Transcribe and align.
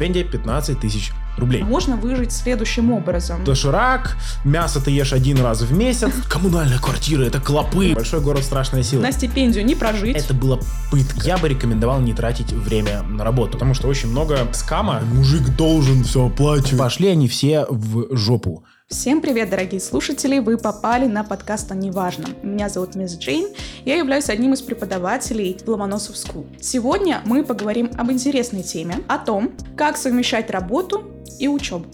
стипендия 0.00 0.24
15 0.24 0.80
тысяч 0.80 1.12
рублей. 1.36 1.62
Можно 1.62 1.96
выжить 1.96 2.32
следующим 2.32 2.90
образом. 2.90 3.44
Доширак, 3.44 4.16
мясо 4.44 4.80
ты 4.80 4.90
ешь 4.90 5.12
один 5.12 5.38
раз 5.40 5.60
в 5.60 5.76
месяц, 5.76 6.10
коммунальная 6.26 6.78
квартира, 6.78 7.22
это 7.24 7.38
клопы. 7.38 7.92
Большой 7.94 8.20
город, 8.20 8.42
страшная 8.42 8.82
сила. 8.82 9.02
На 9.02 9.12
стипендию 9.12 9.62
не 9.62 9.74
прожить. 9.74 10.16
Это 10.16 10.32
было 10.32 10.58
пытка. 10.90 11.26
Я 11.26 11.36
бы 11.36 11.50
рекомендовал 11.50 12.00
не 12.00 12.14
тратить 12.14 12.50
время 12.50 13.02
на 13.02 13.24
работу, 13.24 13.52
потому 13.52 13.74
что 13.74 13.88
очень 13.88 14.08
много 14.08 14.48
скама. 14.52 15.00
Мужик 15.12 15.54
должен 15.54 16.02
все 16.04 16.28
оплачивать. 16.28 16.78
Пошли 16.78 17.08
они 17.08 17.28
все 17.28 17.66
в 17.68 18.16
жопу. 18.16 18.64
Всем 18.92 19.20
привет, 19.20 19.50
дорогие 19.50 19.80
слушатели! 19.80 20.40
Вы 20.40 20.58
попали 20.58 21.06
на 21.06 21.22
подкаст 21.22 21.70
о 21.70 21.76
неважном. 21.76 22.34
Меня 22.42 22.68
зовут 22.68 22.96
Мисс 22.96 23.16
Джейн. 23.16 23.46
Я 23.84 23.96
являюсь 23.96 24.28
одним 24.28 24.52
из 24.52 24.62
преподавателей 24.62 25.56
в 25.64 25.68
Ломоносов 25.68 26.16
School. 26.16 26.44
Сегодня 26.60 27.22
мы 27.24 27.44
поговорим 27.44 27.92
об 27.96 28.10
интересной 28.10 28.64
теме, 28.64 28.96
о 29.06 29.18
том, 29.18 29.52
как 29.76 29.96
совмещать 29.96 30.50
работу 30.50 31.04
и 31.38 31.46
учебу. 31.46 31.86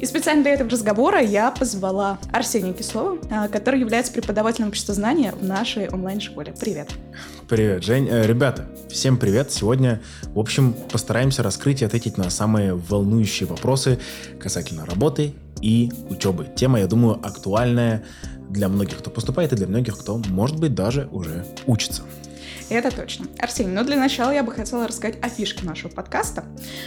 И 0.00 0.06
специально 0.06 0.42
для 0.42 0.54
этого 0.54 0.70
разговора 0.70 1.20
я 1.20 1.50
позвала 1.50 2.18
Арсения 2.32 2.72
Кислова, 2.72 3.18
а, 3.30 3.48
который 3.48 3.80
является 3.80 4.10
преподавателем 4.12 4.68
обществознания 4.68 5.32
в 5.32 5.44
нашей 5.44 5.90
онлайн-школе. 5.90 6.54
Привет. 6.58 6.88
Привет, 7.48 7.84
Жень. 7.84 8.08
Э, 8.10 8.26
ребята, 8.26 8.66
всем 8.88 9.18
привет. 9.18 9.52
Сегодня, 9.52 10.00
в 10.34 10.38
общем, 10.38 10.74
постараемся 10.90 11.42
раскрыть 11.42 11.82
и 11.82 11.84
ответить 11.84 12.16
на 12.16 12.30
самые 12.30 12.74
волнующие 12.74 13.46
вопросы 13.46 13.98
касательно 14.38 14.86
работы 14.86 15.34
и 15.60 15.92
учебы. 16.08 16.46
Тема, 16.56 16.80
я 16.80 16.86
думаю, 16.86 17.20
актуальная 17.22 18.02
для 18.48 18.70
многих, 18.70 19.00
кто 19.00 19.10
поступает, 19.10 19.52
и 19.52 19.56
для 19.56 19.66
многих, 19.66 19.98
кто, 19.98 20.16
может 20.28 20.58
быть, 20.58 20.74
даже 20.74 21.08
уже 21.12 21.44
учится. 21.66 22.04
Это 22.70 22.94
точно. 22.94 23.26
Арсений, 23.40 23.72
но 23.72 23.82
для 23.82 23.96
начала 23.96 24.30
я 24.30 24.44
бы 24.44 24.52
хотела 24.52 24.86
рассказать 24.86 25.18
о 25.20 25.28
фишке 25.28 25.66
нашего 25.66 25.90
подкаста. 25.90 26.44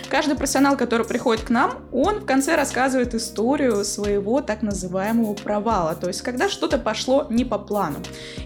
Каждый 0.09 0.35
профессионал, 0.35 0.77
который 0.77 1.05
приходит 1.05 1.43
к 1.43 1.49
нам, 1.49 1.85
он 1.91 2.21
в 2.21 2.25
конце 2.25 2.55
рассказывает 2.55 3.13
историю 3.13 3.83
своего 3.83 4.41
так 4.41 4.61
называемого 4.61 5.33
провала, 5.33 5.93
то 5.93 6.07
есть 6.07 6.21
когда 6.21 6.47
что-то 6.47 6.77
пошло 6.77 7.27
не 7.29 7.43
по 7.43 7.59
плану. 7.59 7.97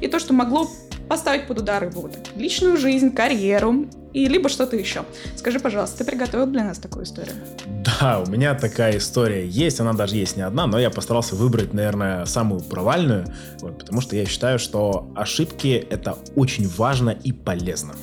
И 0.01 0.07
то, 0.07 0.17
что 0.17 0.33
могло 0.33 0.67
поставить 1.09 1.47
под 1.47 1.59
удар 1.59 1.83
его 1.83 2.09
личную 2.35 2.77
жизнь, 2.77 3.11
карьеру 3.11 3.87
и 4.13 4.27
либо 4.27 4.49
что-то 4.49 4.75
еще. 4.75 5.03
Скажи, 5.35 5.59
пожалуйста, 5.59 5.99
ты 5.99 6.05
приготовил 6.05 6.47
для 6.47 6.63
нас 6.63 6.79
такую 6.79 7.05
историю? 7.05 7.35
Да, 7.83 8.23
у 8.25 8.29
меня 8.29 8.55
такая 8.55 8.97
история 8.97 9.47
есть, 9.47 9.79
она 9.79 9.93
даже 9.93 10.15
есть 10.15 10.37
не 10.37 10.43
одна, 10.43 10.67
но 10.67 10.79
я 10.79 10.89
постарался 10.89 11.35
выбрать, 11.35 11.73
наверное, 11.73 12.25
самую 12.25 12.61
провальную, 12.61 13.25
вот, 13.59 13.79
потому 13.79 14.01
что 14.01 14.15
я 14.15 14.25
считаю, 14.25 14.59
что 14.59 15.11
ошибки— 15.15 15.87
это 15.89 16.17
очень 16.35 16.67
важно 16.67 17.11
и 17.11 17.31
полезно. 17.31 17.93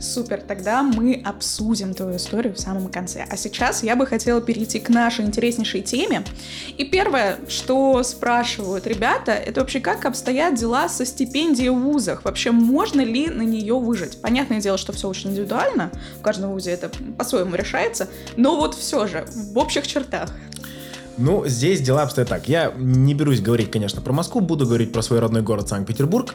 Супер, 0.00 0.40
тогда 0.40 0.82
мы 0.82 1.20
обсудим 1.24 1.92
твою 1.92 2.16
историю 2.16 2.54
в 2.54 2.58
самом 2.58 2.88
конце. 2.88 3.26
А 3.30 3.36
сейчас 3.36 3.82
я 3.82 3.96
бы 3.96 4.06
хотела 4.06 4.40
перейти 4.40 4.80
к 4.80 4.88
нашей 4.88 5.26
интереснейшей 5.26 5.82
теме. 5.82 6.24
И 6.78 6.84
первое, 6.84 7.38
что 7.48 8.02
спрашивают 8.02 8.86
ребята, 8.86 9.32
это 9.32 9.60
вообще 9.60 9.78
как 9.78 10.06
обстоят 10.06 10.54
дела 10.54 10.88
со 10.88 11.04
стипендией 11.04 11.68
в 11.68 11.80
вузах? 11.80 12.24
Вообще 12.24 12.50
можно 12.50 13.02
ли 13.02 13.26
на 13.28 13.42
нее 13.42 13.78
выжить? 13.78 14.22
Понятное 14.22 14.60
дело, 14.60 14.78
что 14.78 14.92
все 14.94 15.06
очень 15.06 15.30
индивидуально, 15.30 15.90
в 16.18 16.22
каждом 16.22 16.52
вузе 16.52 16.70
это 16.70 16.90
по-своему 17.18 17.54
решается, 17.54 18.08
но 18.36 18.56
вот 18.56 18.74
все 18.74 19.06
же, 19.06 19.26
в 19.34 19.58
общих 19.58 19.86
чертах. 19.86 20.30
Ну, 21.18 21.46
здесь 21.46 21.80
дела 21.80 22.02
обстоят 22.02 22.28
так. 22.28 22.48
Я 22.48 22.72
не 22.76 23.14
берусь 23.14 23.40
говорить, 23.40 23.70
конечно, 23.70 24.00
про 24.00 24.12
Москву, 24.12 24.40
буду 24.40 24.66
говорить 24.66 24.92
про 24.92 25.02
свой 25.02 25.18
родной 25.18 25.42
город 25.42 25.68
Санкт-Петербург. 25.68 26.34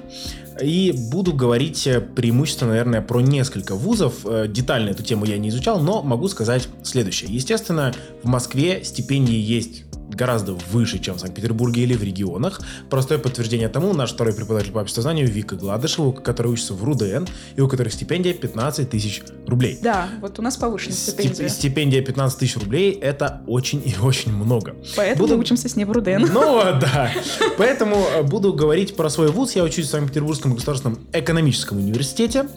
И 0.62 0.94
буду 1.12 1.34
говорить 1.34 1.86
э, 1.88 2.00
преимущественно, 2.00 2.72
наверное, 2.72 3.02
про 3.02 3.22
несколько 3.22 3.76
вузов. 3.76 4.26
Э, 4.26 4.48
детально 4.48 4.90
эту 4.90 5.04
тему 5.04 5.26
я 5.26 5.38
не 5.38 5.50
изучал, 5.50 5.80
но 5.80 6.02
могу 6.02 6.28
сказать 6.28 6.70
следующее. 6.84 7.34
Естественно, 7.34 7.94
в 8.24 8.28
Москве 8.28 8.84
стипендии 8.84 9.36
есть 9.36 9.85
гораздо 10.16 10.54
выше, 10.54 11.00
чем 11.00 11.16
в 11.16 11.20
Санкт-Петербурге 11.20 11.84
или 11.84 11.94
в 11.94 12.04
регионах. 12.04 12.62
Простое 12.90 13.18
подтверждение 13.18 13.70
тому 13.70 13.94
наш 13.94 14.14
второй 14.14 14.34
преподаватель 14.34 14.72
по 14.72 14.80
обществознанию 14.80 15.28
Вика 15.28 15.56
Гладышева, 15.56 16.12
который 16.12 16.52
учится 16.52 16.74
в 16.74 16.84
РУДН, 16.84 17.26
и 17.56 17.62
у 17.62 17.68
которой 17.68 17.90
стипендия 17.90 18.34
15 18.34 18.90
тысяч 18.90 19.22
рублей. 19.48 19.80
Да, 19.82 20.10
вот 20.22 20.40
у 20.40 20.42
нас 20.42 20.58
повышенная 20.58 20.96
стипендия. 20.96 21.50
Стипендия 21.50 22.02
15 22.02 22.40
тысяч 22.40 22.58
рублей— 22.58 22.92
это 23.02 23.42
очень 23.48 23.82
и 23.86 23.96
очень 24.02 24.32
много. 24.32 24.76
Поэтому 24.96 25.28
буду... 25.28 25.40
учимся 25.40 25.70
с 25.70 25.76
ней 25.76 25.86
в 25.86 25.92
РУДН. 25.92 26.26
Ну, 26.32 26.62
да. 26.80 27.12
Поэтому 27.58 27.98
э, 28.16 28.24
буду 28.24 28.54
говорить 28.54 28.96
про 28.96 29.10
свой 29.10 29.30
вуз. 29.30 29.56
Я 29.56 29.64
учусь 29.64 29.88
в 29.88 29.90
Санкт-Петербургском 29.90 30.54
государственном 30.54 31.00
экономическом 31.14 31.78
университете. 31.78 32.48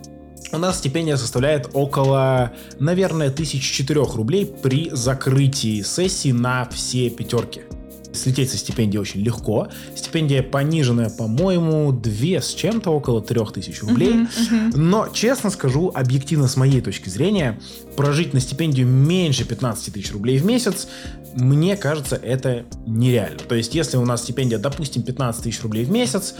У 0.50 0.58
нас 0.58 0.78
стипендия 0.78 1.16
составляет 1.16 1.68
около, 1.74 2.52
наверное, 2.78 3.28
1004 3.28 4.00
рублей 4.14 4.46
при 4.46 4.88
закрытии 4.90 5.82
сессии 5.82 6.32
на 6.32 6.66
все 6.70 7.10
пятерки. 7.10 7.62
Слететь 8.14 8.50
со 8.50 8.56
стипендии 8.56 8.96
очень 8.96 9.20
легко. 9.20 9.68
Стипендия 9.94 10.42
пониженная, 10.42 11.10
по-моему, 11.10 11.92
2 11.92 12.40
с 12.40 12.54
чем-то, 12.54 12.90
около 12.90 13.20
3000 13.20 13.80
рублей. 13.80 14.12
Uh-huh, 14.12 14.28
uh-huh. 14.50 14.76
Но, 14.76 15.08
честно 15.08 15.50
скажу, 15.50 15.92
объективно 15.94 16.48
с 16.48 16.56
моей 16.56 16.80
точки 16.80 17.10
зрения, 17.10 17.60
прожить 17.96 18.32
на 18.32 18.40
стипендию 18.40 18.86
меньше 18.86 19.44
15 19.44 19.92
тысяч 19.92 20.10
рублей 20.12 20.38
в 20.38 20.46
месяц, 20.46 20.88
мне 21.34 21.76
кажется, 21.76 22.16
это 22.16 22.64
нереально. 22.86 23.40
То 23.40 23.54
есть, 23.54 23.74
если 23.74 23.98
у 23.98 24.04
нас 24.06 24.22
стипендия, 24.22 24.58
допустим, 24.58 25.02
15 25.02 25.42
тысяч 25.42 25.62
рублей 25.62 25.84
в 25.84 25.90
месяц, 25.90 26.34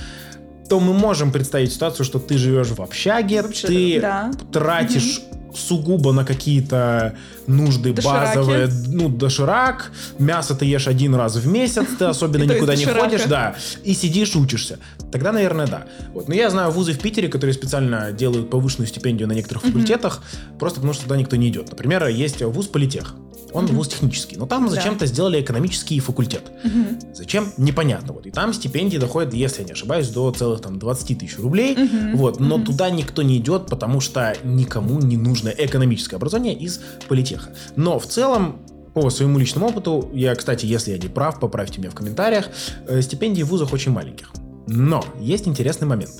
то 0.68 0.80
мы 0.80 0.92
можем 0.92 1.32
представить 1.32 1.72
ситуацию, 1.72 2.04
что 2.04 2.18
ты 2.18 2.36
живешь 2.36 2.68
в 2.68 2.80
общаге, 2.80 3.42
Вообще, 3.42 3.66
ты 3.66 4.00
да. 4.00 4.30
тратишь 4.52 5.18
угу. 5.30 5.38
Сугубо 5.54 6.12
на 6.12 6.25
какие-то 6.25 7.14
нужды 7.47 7.92
дошираки. 7.92 8.36
базовые, 8.36 8.69
ну, 8.88 9.09
доширак, 9.09 9.92
мясо 10.19 10.54
ты 10.54 10.64
ешь 10.66 10.88
один 10.88 11.14
раз 11.14 11.36
в 11.36 11.47
месяц, 11.47 11.86
ты 11.98 12.04
особенно 12.06 12.44
никуда 12.44 12.76
не 12.76 12.84
ходишь, 12.84 13.25
да, 13.25 13.56
и 13.84 13.94
сидишь, 13.94 14.36
учишься. 14.36 14.78
Тогда, 15.10 15.32
наверное, 15.32 15.66
да. 15.66 15.86
Вот. 16.12 16.28
Но 16.28 16.34
я 16.34 16.50
знаю 16.50 16.70
вузы 16.70 16.92
в 16.92 16.98
Питере, 16.98 17.28
которые 17.28 17.54
специально 17.54 18.12
делают 18.12 18.50
повышенную 18.50 18.88
стипендию 18.88 19.28
на 19.28 19.32
некоторых 19.32 19.62
факультетах, 19.64 20.22
просто 20.59 20.76
потому 20.76 20.92
что 20.92 21.04
туда 21.04 21.16
никто 21.16 21.36
не 21.36 21.48
идет. 21.48 21.70
Например, 21.70 22.06
есть 22.09 22.42
вуз 22.42 22.66
политех. 22.66 23.15
Он 23.53 23.65
mm-hmm. 23.65 23.72
вуз 23.72 23.88
технический. 23.88 24.36
Но 24.36 24.47
там 24.47 24.69
зачем-то 24.69 25.06
сделали 25.06 25.41
экономический 25.41 25.98
факультет. 26.00 26.42
Mm-hmm. 26.65 27.15
Зачем? 27.15 27.53
Непонятно. 27.56 28.12
Вот. 28.12 28.26
И 28.26 28.30
там 28.30 28.53
стипендии 28.53 28.98
доходят, 28.98 29.32
если 29.32 29.62
я 29.62 29.66
не 29.66 29.72
ошибаюсь, 29.72 30.09
до 30.09 30.30
целых 30.32 30.60
там 30.60 30.78
20 30.78 31.19
тысяч 31.19 31.38
рублей. 31.38 31.75
Mm-hmm. 31.75 32.16
Вот. 32.16 32.41
Но 32.41 32.59
mm-hmm. 32.59 32.65
туда 32.65 32.91
никто 32.91 33.22
не 33.22 33.38
идет, 33.38 33.66
потому 33.66 34.00
что 34.00 34.36
никому 34.44 35.00
не 35.00 35.16
нужно 35.16 35.38
экономическое 35.47 36.16
образование 36.16 36.54
из 36.54 36.81
политеха. 37.09 37.50
Но 37.76 37.99
в 37.99 38.06
целом 38.06 38.60
по 38.94 39.10
своему 39.10 39.38
личному 39.38 39.69
опыту, 39.69 40.10
я, 40.12 40.34
кстати, 40.34 40.66
если 40.66 40.91
я 40.93 40.99
не 40.99 41.09
прав, 41.09 41.38
поправьте 41.38 41.81
меня 41.81 41.91
в 41.91 41.94
комментариях, 41.94 42.49
э, 42.88 43.00
стипендии 43.03 43.43
в 43.43 43.48
вузах 43.48 43.72
очень 43.72 43.93
маленьких. 43.93 44.32
Но 44.66 45.04
есть 45.21 45.47
интересный 45.47 45.87
момент. 45.87 46.10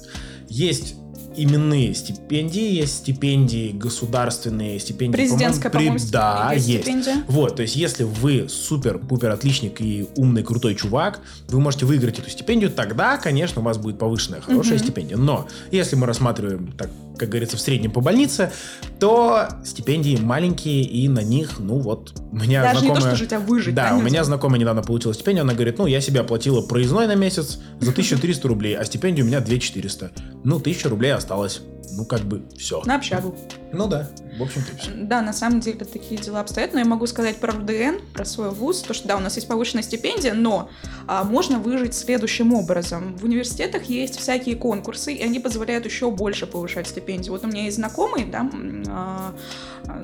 Есть 0.49 0.95
именные 1.39 1.95
стипендии, 1.95 2.73
есть 2.73 2.99
стипендии 2.99 3.71
государственные, 3.73 4.81
стипендии... 4.81 5.17
Президентская, 5.17 5.71
по-моему, 5.71 5.99
при... 5.99 6.11
Да, 6.11 6.53
есть. 6.55 6.83
Стипендия. 6.83 7.25
Вот, 7.29 7.57
то 7.57 7.63
есть 7.63 7.77
если 7.77 8.03
вы 8.05 8.49
супер-пупер 8.49 9.31
отличник 9.31 9.81
и 9.81 10.09
умный, 10.17 10.43
крутой 10.43 10.75
чувак, 10.75 11.21
вы 11.49 11.61
можете 11.61 11.87
выиграть 11.87 12.19
эту 12.19 12.31
стипендию, 12.31 12.71
тогда, 12.71 13.17
конечно, 13.19 13.63
у 13.63 13.65
вас 13.65 13.79
будет 13.79 13.99
повышенная, 13.99 14.41
хорошая 14.41 14.77
угу. 14.77 14.85
стипендия. 14.85 15.17
Но 15.17 15.47
если 15.71 15.97
мы 15.97 16.07
рассматриваем 16.07 16.73
так 16.73 16.91
как 17.19 17.29
говорится, 17.29 17.57
в 17.57 17.61
среднем 17.61 17.91
по 17.91 18.01
больнице, 18.01 18.53
то 18.99 19.49
стипендии 19.65 20.17
маленькие, 20.17 20.83
и 20.83 21.09
на 21.09 21.21
них, 21.21 21.59
ну 21.59 21.79
вот, 21.79 22.15
у 22.31 22.37
меня 22.37 22.63
Даже 22.63 22.81
знакомая... 22.81 22.97
не 22.97 23.03
то, 23.03 23.09
что 23.09 23.17
жить, 23.17 23.33
а 23.33 23.41
выжить. 23.41 23.75
Да, 23.75 23.95
у 23.97 24.01
меня 24.01 24.25
знакомая 24.25 24.61
недавно 24.61 24.83
получила 24.83 25.13
стипендию, 25.13 25.43
она 25.43 25.55
говорит, 25.55 25.79
ну, 25.79 25.87
я 25.87 26.01
себе 26.01 26.21
оплатила 26.21 26.63
проездной 26.63 27.07
на 27.07 27.15
месяц 27.15 27.59
за 27.81 27.91
1300 27.91 28.49
рублей, 28.49 28.77
а 28.77 28.85
стипендия 28.85 29.25
у 29.25 29.27
меня 29.27 29.41
2400. 29.41 30.13
Ну, 30.45 30.57
1000 30.57 30.89
рублей 30.89 31.13
осталось. 31.13 31.61
Ну, 31.93 32.05
как 32.05 32.21
бы 32.23 32.43
все. 32.57 32.83
На 32.85 32.97
общагу. 32.97 33.37
Ну 33.73 33.87
да, 33.87 34.09
в 34.39 34.43
общем-то 34.43 34.77
все. 34.77 34.91
Да, 34.95 35.21
на 35.23 35.33
самом 35.33 35.61
деле 35.61 35.85
такие 35.85 36.21
дела 36.21 36.41
обстоят, 36.41 36.73
но 36.73 36.79
я 36.79 36.85
могу 36.85 37.07
сказать 37.07 37.37
про 37.37 37.53
РДН, 37.53 38.03
про 38.15 38.25
свой 38.25 38.51
вуз, 38.51 38.83
то, 38.83 38.95
что 38.95 39.09
да, 39.09 39.17
у 39.17 39.21
нас 39.21 39.37
есть 39.37 39.49
повышенная 39.49 39.83
стипендия, 39.83 40.35
но 40.35 40.71
а, 41.07 41.25
можно 41.25 41.59
выжить 41.59 41.95
следующим 41.95 42.55
образом. 42.55 43.17
В 43.17 43.25
университетах 43.25 43.85
есть 43.85 44.19
всякие 44.19 44.57
конкурсы, 44.57 45.13
и 45.13 45.23
они 45.23 45.41
позволяют 45.41 45.85
еще 45.85 46.11
больше 46.11 46.47
повышать 46.47 46.89
стипендию. 46.89 47.33
Вот 47.33 47.45
у 47.45 47.49
меня 47.49 47.65
есть 47.65 47.77
знакомый, 47.77 48.25
да, 48.25 48.51
а, 48.89 49.35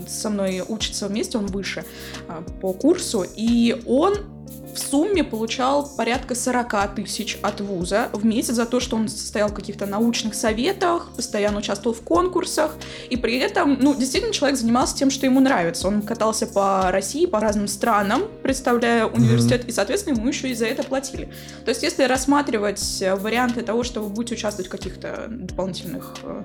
со 0.06 0.30
мной 0.30 0.62
учится 0.66 1.08
вместе, 1.08 1.38
он 1.38 1.46
выше 1.46 1.84
а, 2.28 2.42
по 2.60 2.72
курсу, 2.72 3.24
и 3.36 3.82
он 3.86 4.33
в 4.74 4.78
сумме 4.78 5.24
получал 5.24 5.88
порядка 5.96 6.34
40 6.34 6.94
тысяч 6.96 7.38
от 7.42 7.60
вуза 7.60 8.08
в 8.12 8.24
месяц 8.24 8.54
за 8.54 8.66
то, 8.66 8.80
что 8.80 8.96
он 8.96 9.08
состоял 9.08 9.48
в 9.48 9.54
каких-то 9.54 9.86
научных 9.86 10.34
советах, 10.34 11.08
постоянно 11.16 11.58
участвовал 11.58 11.94
в 11.94 12.02
конкурсах, 12.02 12.76
и 13.08 13.16
при 13.16 13.38
этом, 13.38 13.78
ну, 13.80 13.94
действительно, 13.94 14.32
человек 14.32 14.58
занимался 14.58 14.96
тем, 14.96 15.10
что 15.10 15.26
ему 15.26 15.40
нравится. 15.40 15.88
Он 15.88 16.02
катался 16.02 16.46
по 16.46 16.90
России, 16.90 17.26
по 17.26 17.40
разным 17.40 17.68
странам, 17.68 18.22
представляя 18.42 19.06
университет, 19.06 19.64
mm-hmm. 19.64 19.68
и, 19.68 19.72
соответственно, 19.72 20.16
ему 20.16 20.28
еще 20.28 20.48
и 20.48 20.54
за 20.54 20.66
это 20.66 20.82
платили. 20.82 21.28
То 21.64 21.70
есть, 21.70 21.82
если 21.82 22.04
рассматривать 22.04 23.02
варианты 23.18 23.62
того, 23.62 23.82
что 23.84 24.00
вы 24.00 24.08
будете 24.10 24.34
участвовать 24.34 24.68
в 24.68 24.70
каких-то 24.70 25.26
дополнительных 25.28 26.14
э, 26.22 26.42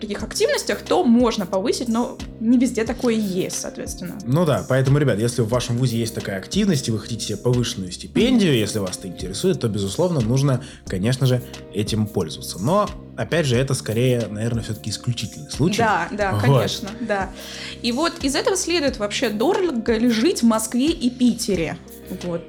таких 0.00 0.22
активностях, 0.22 0.82
то 0.82 1.02
можно 1.02 1.46
повысить, 1.46 1.88
но 1.88 2.18
не 2.40 2.58
везде 2.58 2.84
такое 2.84 3.14
есть, 3.14 3.58
соответственно. 3.58 4.18
Ну 4.24 4.44
да, 4.44 4.66
поэтому, 4.68 4.98
ребят, 4.98 5.18
если 5.18 5.40
в 5.40 5.48
вашем 5.48 5.78
вузе 5.78 5.98
есть 5.98 6.14
такая 6.14 6.36
активность, 6.36 6.88
и 6.88 6.90
вы 6.90 6.98
хотите 6.98 7.24
себе 7.24 7.38
повышенную 7.38 7.90
стипендию, 7.90 8.54
если 8.54 8.80
вас 8.80 8.98
это 8.98 9.08
интересует, 9.08 9.60
то, 9.60 9.68
безусловно, 9.68 10.20
нужно, 10.20 10.62
конечно 10.86 11.26
же, 11.26 11.42
этим 11.72 12.06
пользоваться. 12.06 12.58
Но 12.58 12.88
опять 13.16 13.46
же, 13.46 13.56
это 13.56 13.72
скорее, 13.72 14.26
наверное, 14.28 14.62
все-таки 14.62 14.90
исключительный 14.90 15.50
случай. 15.50 15.78
Да, 15.78 16.08
да, 16.10 16.32
вот. 16.32 16.42
конечно, 16.42 16.90
да. 17.00 17.30
И 17.80 17.92
вот 17.92 18.12
из 18.22 18.34
этого 18.34 18.56
следует 18.56 18.98
вообще 18.98 19.30
дорого 19.30 19.96
ли 19.96 20.10
жить 20.10 20.42
в 20.42 20.46
Москве 20.46 20.88
и 20.88 21.08
Питере? 21.08 21.78
Вот. 22.24 22.42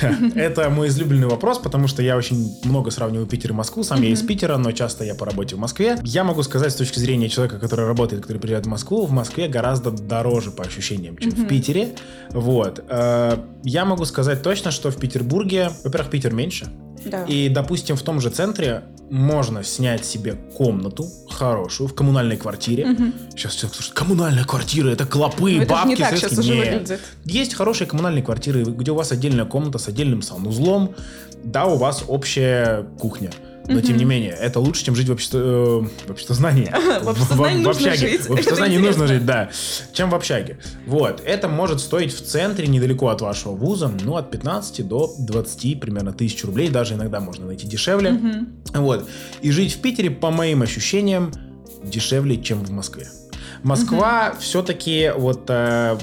Это 0.34 0.70
мой 0.70 0.88
излюбленный 0.88 1.26
вопрос, 1.26 1.58
потому 1.58 1.88
что 1.88 2.02
я 2.02 2.16
очень 2.16 2.54
много 2.64 2.90
сравниваю 2.90 3.26
Питер 3.26 3.50
и 3.50 3.54
Москву. 3.54 3.82
Сам 3.82 4.02
я 4.02 4.10
из 4.10 4.22
Питера, 4.22 4.56
но 4.56 4.72
часто 4.72 5.04
я 5.04 5.14
по 5.14 5.26
работе 5.26 5.56
в 5.56 5.58
Москве. 5.58 5.98
Я 6.02 6.24
могу 6.24 6.42
сказать 6.42 6.72
с 6.72 6.76
точки 6.76 6.98
зрения 6.98 7.28
человека, 7.28 7.58
который 7.58 7.86
работает, 7.86 8.22
который 8.22 8.38
приезжает 8.38 8.66
в 8.66 8.68
Москву, 8.68 9.06
в 9.06 9.12
Москве 9.12 9.48
гораздо 9.48 9.90
дороже 9.90 10.50
по 10.50 10.64
ощущениям, 10.64 11.16
чем 11.16 11.30
в 11.30 11.46
Питере. 11.46 11.94
Вот. 12.30 12.84
Э, 12.88 13.36
я 13.64 13.84
могу 13.84 14.04
сказать 14.04 14.42
точно, 14.42 14.70
что 14.70 14.90
в 14.90 14.96
Петербурге, 14.96 15.70
во-первых, 15.84 16.10
Питер 16.10 16.32
меньше. 16.32 16.68
Да. 17.04 17.24
И, 17.24 17.48
допустим, 17.48 17.96
в 17.96 18.02
том 18.02 18.20
же 18.20 18.30
центре 18.30 18.84
можно 19.10 19.64
снять 19.64 20.04
себе 20.04 20.34
комнату 20.56 21.06
хорошую 21.28 21.88
в 21.88 21.94
коммунальной 21.94 22.36
квартире. 22.36 22.86
Угу. 22.90 23.02
Сейчас 23.30 23.54
человек 23.54 23.74
слушает, 23.74 23.94
коммунальная 23.94 24.44
квартира, 24.44 24.88
это 24.90 25.04
клопы, 25.04 25.56
Но 25.56 25.66
бабки. 25.66 25.74
Это 25.74 25.88
не 25.88 25.96
так 25.96 26.16
сейчас 26.16 26.38
Нет. 26.38 27.00
Есть 27.24 27.54
хорошие 27.54 27.86
коммунальные 27.86 28.22
квартиры, 28.22 28.62
где 28.64 28.92
у 28.92 28.94
вас 28.94 29.12
отдельная 29.12 29.44
комната 29.44 29.78
с 29.78 29.88
отдельным 29.88 30.22
санузлом. 30.22 30.94
Да, 31.42 31.66
у 31.66 31.76
вас 31.76 32.04
общая 32.06 32.84
кухня. 32.98 33.30
Но 33.66 33.80
тем 33.80 33.96
не 33.96 34.04
менее, 34.04 34.32
это 34.32 34.58
лучше, 34.60 34.84
чем 34.84 34.96
жить 34.96 35.08
в 35.08 35.12
обществе, 35.12 35.40
э, 35.40 35.80
в 36.06 36.10
обществознании. 36.10 36.72
В 37.02 37.08
обществознании 37.08 37.62
нужно 37.62 37.94
жить. 37.94 38.26
В 38.26 38.32
обществознании 38.32 38.78
нужно 38.78 39.06
жить, 39.06 39.24
да. 39.24 39.50
Чем 39.92 40.10
в 40.10 40.14
общаге. 40.14 40.58
Вот. 40.86 41.22
Это 41.24 41.48
может 41.48 41.80
стоить 41.80 42.12
в 42.12 42.20
центре, 42.20 42.66
недалеко 42.66 43.08
от 43.08 43.20
вашего 43.20 43.52
вуза, 43.52 43.92
ну, 44.02 44.16
от 44.16 44.30
15 44.30 44.86
до 44.86 45.12
20 45.18 45.80
примерно 45.80 46.12
тысяч 46.12 46.44
рублей. 46.44 46.68
Даже 46.68 46.94
иногда 46.94 47.20
можно 47.20 47.46
найти 47.46 47.66
дешевле. 47.66 48.18
Вот. 48.74 49.08
И 49.42 49.50
жить 49.50 49.74
в 49.74 49.80
Питере, 49.80 50.10
по 50.10 50.30
моим 50.30 50.62
ощущениям, 50.62 51.32
дешевле, 51.84 52.42
чем 52.42 52.64
в 52.64 52.70
Москве. 52.70 53.08
Москва 53.62 54.34
все-таки 54.38 55.12
вот 55.16 55.44
э, 55.48 55.98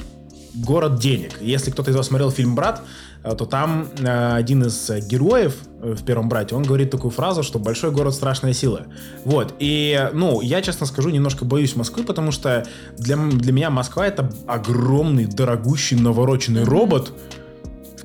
город 0.54 1.00
денег. 1.00 1.42
Если 1.42 1.71
кто-то 1.71 1.92
из 1.92 1.95
вас 1.95 2.07
смотрел 2.07 2.31
фильм 2.31 2.56
«Брат», 2.56 2.81
то 3.24 3.46
там 3.46 3.88
э, 4.00 4.36
один 4.36 4.64
из 4.64 4.90
героев 5.08 5.56
э, 5.81 5.94
в 5.94 6.04
первом 6.04 6.30
брате, 6.30 6.56
он 6.56 6.64
говорит 6.64 6.92
такую 6.92 7.12
фразу, 7.12 7.44
что 7.44 7.60
большой 7.60 7.92
город 7.92 8.14
страшная 8.14 8.54
сила. 8.54 8.88
Вот. 9.25 9.56
И, 9.60 10.10
ну, 10.14 10.42
я, 10.42 10.62
честно 10.62 10.86
скажу, 10.86 11.10
немножко 11.10 11.46
боюсь 11.46 11.75
Москвы, 11.75 12.04
потому 12.04 12.31
что 12.31 12.66
для, 12.98 13.18
для 13.18 13.52
меня 13.52 13.69
Москва 13.69 14.08
это 14.08 14.31
огромный, 14.48 15.25
дорогущий, 15.25 15.98
навороченный 15.98 16.64
робот, 16.64 17.14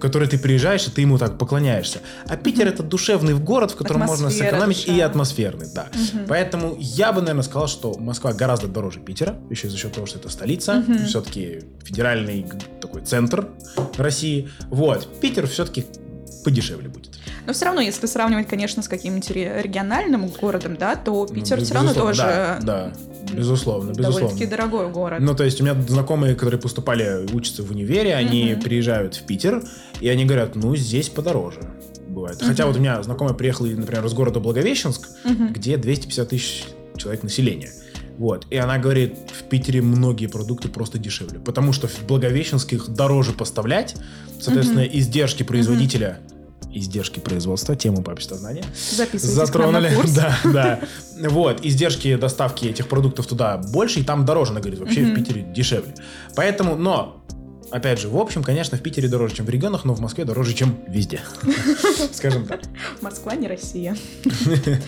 который 0.02 0.26
ты 0.26 0.36
приезжаешь, 0.36 0.88
и 0.88 0.90
ты 0.90 1.02
ему 1.02 1.16
так 1.16 1.38
поклоняешься. 1.38 2.00
А 2.26 2.36
Питер 2.36 2.66
это 2.66 2.82
душевный 2.82 3.34
город, 3.34 3.70
в 3.70 3.76
котором 3.76 4.00
можно 4.00 4.30
сэкономить, 4.30 4.84
душа. 4.84 4.92
и 4.92 5.00
атмосферный, 5.00 5.68
да. 5.72 5.86
Угу. 5.94 6.24
Поэтому 6.26 6.76
я 6.76 7.12
бы, 7.12 7.20
наверное, 7.20 7.44
сказал, 7.44 7.68
что 7.68 7.96
Москва 8.00 8.32
гораздо 8.32 8.66
дороже 8.66 8.98
Питера, 8.98 9.36
еще 9.48 9.68
за 9.68 9.76
счет 9.76 9.92
того, 9.92 10.06
что 10.06 10.18
это 10.18 10.28
столица, 10.28 10.84
угу. 10.84 11.04
все-таки 11.06 11.60
федеральный 11.84 12.44
такой 13.02 13.06
центр 13.06 13.48
России. 13.96 14.48
Вот. 14.70 15.08
Питер 15.20 15.46
все-таки 15.46 15.86
подешевле 16.44 16.88
будет. 16.88 17.10
Но 17.46 17.52
все 17.52 17.66
равно, 17.66 17.80
если 17.80 18.06
сравнивать, 18.06 18.48
конечно, 18.48 18.82
с 18.82 18.88
каким-нибудь 18.88 19.30
региональным 19.30 20.28
городом, 20.28 20.76
да, 20.76 20.96
то 20.96 21.26
ну, 21.28 21.34
Питер 21.34 21.58
ну, 21.58 21.64
все 21.64 21.74
равно 21.74 21.94
тоже... 21.94 22.22
Да, 22.22 22.58
да. 22.62 22.92
Безусловно, 23.32 23.90
безусловно. 23.90 24.02
Довольно-таки 24.02 24.46
дорогой 24.46 24.90
город. 24.90 25.20
Ну, 25.20 25.34
то 25.34 25.44
есть 25.44 25.60
у 25.60 25.64
меня 25.64 25.80
знакомые, 25.88 26.34
которые 26.34 26.60
поступали, 26.60 27.24
учатся 27.32 27.62
в 27.62 27.70
универе, 27.70 28.14
они 28.14 28.54
угу. 28.54 28.62
приезжают 28.62 29.14
в 29.14 29.22
Питер, 29.22 29.62
и 30.00 30.08
они 30.08 30.24
говорят, 30.24 30.56
ну, 30.56 30.74
здесь 30.76 31.08
подороже 31.08 31.60
бывает. 32.08 32.36
Угу. 32.38 32.46
Хотя 32.46 32.66
вот 32.66 32.76
у 32.76 32.80
меня 32.80 33.02
знакомая 33.02 33.34
приехала, 33.34 33.68
например, 33.68 34.04
из 34.04 34.12
города 34.12 34.40
Благовещенск, 34.40 35.08
угу. 35.24 35.48
где 35.50 35.76
250 35.76 36.28
тысяч 36.28 36.64
человек 36.96 37.22
населения. 37.22 37.70
Вот. 38.18 38.46
И 38.50 38.56
она 38.56 38.78
говорит, 38.78 39.16
в 39.38 39.44
Питере 39.44 39.82
многие 39.82 40.26
продукты 40.26 40.68
просто 40.68 40.98
дешевле. 40.98 41.38
Потому 41.38 41.72
что 41.72 41.88
в 41.88 42.06
Благовещенск 42.06 42.72
их 42.72 42.88
дороже 42.88 43.32
поставлять. 43.32 43.96
Соответственно, 44.40 44.82
угу. 44.82 44.90
издержки 44.92 45.42
производителя 45.42 46.18
угу 46.20 46.32
издержки 46.72 47.20
производства, 47.20 47.76
тему 47.76 48.02
по 48.02 48.10
обществознанию. 48.10 48.64
Затронули. 49.12 49.90
Да, 50.12 50.38
да. 50.44 50.80
Вот, 51.28 51.64
издержки 51.64 52.16
доставки 52.16 52.66
этих 52.66 52.88
продуктов 52.88 53.26
туда 53.26 53.56
больше, 53.56 54.00
и 54.00 54.02
там 54.02 54.24
дороже, 54.24 54.52
она 54.52 54.60
говорит, 54.60 54.80
вообще 54.80 55.04
в 55.04 55.14
Питере 55.14 55.42
дешевле. 55.42 55.94
Поэтому, 56.34 56.76
но 56.76 57.21
Опять 57.72 58.00
же, 58.00 58.08
в 58.08 58.18
общем, 58.18 58.42
конечно, 58.42 58.76
в 58.76 58.82
Питере 58.82 59.08
дороже, 59.08 59.36
чем 59.36 59.46
в 59.46 59.50
регионах, 59.50 59.86
но 59.86 59.94
в 59.94 60.00
Москве 60.00 60.26
дороже, 60.26 60.52
чем 60.52 60.76
везде. 60.86 61.20
Скажем 62.12 62.46
так. 62.46 62.60
Москва 63.00 63.34
не 63.34 63.48
Россия. 63.48 63.96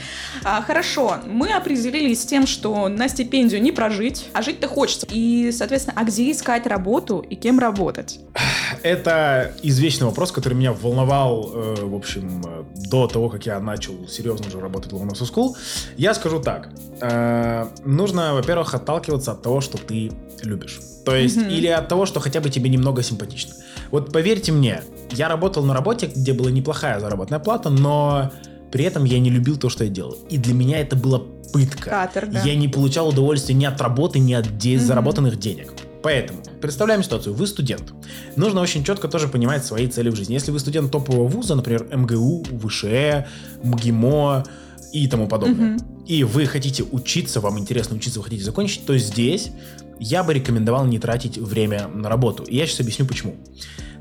А, 0.46 0.60
хорошо, 0.60 1.18
мы 1.26 1.52
определились 1.52 2.22
с 2.22 2.26
тем, 2.26 2.46
что 2.46 2.88
на 2.88 3.08
стипендию 3.08 3.62
не 3.62 3.72
прожить, 3.72 4.28
а 4.34 4.42
жить-то 4.42 4.68
хочется. 4.68 5.06
И, 5.10 5.50
соответственно, 5.52 5.98
а 5.98 6.04
где 6.04 6.30
искать 6.30 6.66
работу 6.66 7.20
и 7.20 7.34
кем 7.34 7.58
работать? 7.58 8.20
Это 8.82 9.54
извечный 9.62 10.06
вопрос, 10.06 10.32
который 10.32 10.54
меня 10.54 10.72
волновал, 10.72 11.50
э, 11.54 11.74
в 11.84 11.94
общем, 11.94 12.42
э, 12.44 12.64
до 12.90 13.06
того, 13.06 13.30
как 13.30 13.46
я 13.46 13.58
начал 13.60 14.06
серьезно 14.08 14.48
уже 14.48 14.60
работать 14.60 14.92
в 14.92 14.96
Ломоносов 14.96 15.32
School. 15.32 15.56
Я 15.96 16.12
скажу 16.12 16.40
так. 16.40 16.68
Э, 17.00 17.68
нужно, 17.84 18.34
во-первых, 18.34 18.74
отталкиваться 18.74 19.32
от 19.32 19.42
того, 19.42 19.62
что 19.62 19.78
ты 19.78 20.12
любишь. 20.42 20.80
То 21.04 21.14
есть, 21.14 21.36
mm-hmm. 21.36 21.52
или 21.52 21.66
от 21.66 21.88
того, 21.88 22.06
что 22.06 22.20
хотя 22.20 22.40
бы 22.40 22.48
тебе 22.48 22.70
немного 22.70 23.02
симпатично. 23.02 23.54
Вот 23.90 24.12
поверьте 24.12 24.52
мне, 24.52 24.82
я 25.10 25.28
работал 25.28 25.64
на 25.64 25.74
работе, 25.74 26.10
где 26.14 26.32
была 26.32 26.50
неплохая 26.50 26.98
заработная 26.98 27.38
плата, 27.38 27.70
но 27.70 28.32
при 28.72 28.84
этом 28.84 29.04
я 29.04 29.18
не 29.18 29.30
любил 29.30 29.56
то, 29.56 29.68
что 29.68 29.84
я 29.84 29.90
делал. 29.90 30.16
И 30.30 30.38
для 30.38 30.54
меня 30.54 30.80
это 30.80 30.96
была 30.96 31.20
пытка. 31.52 31.90
Каторга. 31.90 32.42
Я 32.44 32.56
не 32.56 32.68
получал 32.68 33.08
удовольствия 33.08 33.54
ни 33.54 33.64
от 33.64 33.80
работы, 33.80 34.18
ни 34.18 34.32
от 34.32 34.58
де- 34.58 34.74
mm-hmm. 34.74 34.78
заработанных 34.78 35.38
денег. 35.38 35.72
Поэтому 36.02 36.40
представляем 36.60 37.02
ситуацию. 37.02 37.34
Вы 37.34 37.46
студент. 37.46 37.94
Нужно 38.36 38.60
очень 38.60 38.84
четко 38.84 39.08
тоже 39.08 39.28
понимать 39.28 39.64
свои 39.64 39.86
цели 39.86 40.10
в 40.10 40.16
жизни. 40.16 40.34
Если 40.34 40.50
вы 40.50 40.58
студент 40.58 40.92
топового 40.92 41.28
вуза, 41.28 41.54
например, 41.54 41.86
МГУ, 41.96 42.44
ВШЭ, 42.62 43.26
МГИМО 43.62 44.44
и 44.94 45.08
тому 45.08 45.26
подобное, 45.26 45.76
mm-hmm. 45.76 46.06
и 46.06 46.22
вы 46.22 46.46
хотите 46.46 46.84
учиться, 46.84 47.40
вам 47.40 47.58
интересно 47.58 47.96
учиться, 47.96 48.20
вы 48.20 48.24
хотите 48.24 48.44
закончить, 48.44 48.86
то 48.86 48.96
здесь 48.96 49.50
я 49.98 50.22
бы 50.22 50.32
рекомендовал 50.32 50.86
не 50.86 51.00
тратить 51.00 51.36
время 51.36 51.88
на 51.88 52.08
работу. 52.08 52.44
И 52.44 52.56
я 52.56 52.64
сейчас 52.64 52.80
объясню 52.80 53.04
почему. 53.04 53.34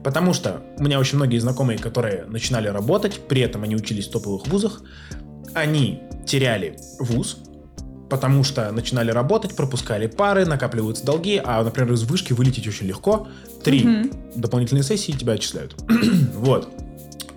Потому 0.04 0.34
что 0.34 0.62
у 0.78 0.84
меня 0.84 1.00
очень 1.00 1.16
многие 1.16 1.40
знакомые, 1.40 1.80
которые 1.80 2.26
начинали 2.26 2.68
работать, 2.68 3.22
при 3.28 3.42
этом 3.42 3.64
они 3.64 3.76
учились 3.76 4.08
в 4.08 4.12
топовых 4.12 4.46
вузах, 4.48 4.84
они 5.56 6.04
теряли 6.28 6.78
вуз, 7.00 7.40
потому 8.08 8.44
что 8.44 8.72
начинали 8.72 9.10
работать, 9.10 9.56
пропускали 9.56 10.06
пары, 10.06 10.46
накапливаются 10.46 11.04
долги, 11.04 11.42
а, 11.44 11.64
например, 11.64 11.94
из 11.94 12.04
вышки 12.04 12.34
вылететь 12.34 12.68
очень 12.68 12.86
легко. 12.86 13.28
Три 13.64 13.84
угу. 13.84 14.10
дополнительные 14.36 14.84
сессии 14.84 15.12
тебя 15.12 15.34
отчисляют. 15.34 15.76
вот. 16.36 16.70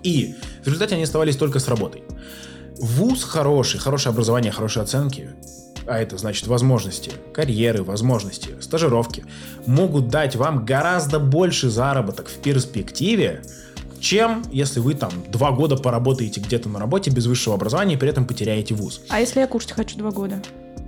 И 0.03 0.35
в 0.61 0.67
результате 0.67 0.93
они 0.93 1.05
оставались 1.05 1.37
только 1.37 1.57
с 1.57 1.67
работой. 1.67 2.03
Вуз 2.79 3.23
хороший, 3.23 3.79
хорошее 3.79 4.13
образование, 4.13 4.51
хорошие 4.51 4.83
оценки 4.83 5.29
а 5.87 5.99
это 5.99 6.17
значит 6.17 6.47
возможности 6.47 7.11
карьеры, 7.33 7.83
возможности 7.83 8.49
стажировки, 8.59 9.25
могут 9.65 10.09
дать 10.09 10.35
вам 10.35 10.65
гораздо 10.65 11.19
больше 11.19 11.69
заработок 11.69 12.27
в 12.27 12.37
перспективе, 12.41 13.41
чем 13.99 14.43
если 14.51 14.79
вы 14.79 14.93
там 14.93 15.11
два 15.29 15.51
года 15.51 15.77
поработаете 15.77 16.41
где-то 16.41 16.69
на 16.69 16.79
работе 16.79 17.09
без 17.09 17.25
высшего 17.25 17.55
образования 17.55 17.95
и 17.95 17.97
при 17.97 18.09
этом 18.09 18.25
потеряете 18.25 18.75
вуз. 18.75 19.01
А 19.09 19.19
если 19.19 19.39
я 19.39 19.47
кушать 19.47 19.71
хочу 19.71 19.97
два 19.97 20.11
года? 20.11 20.41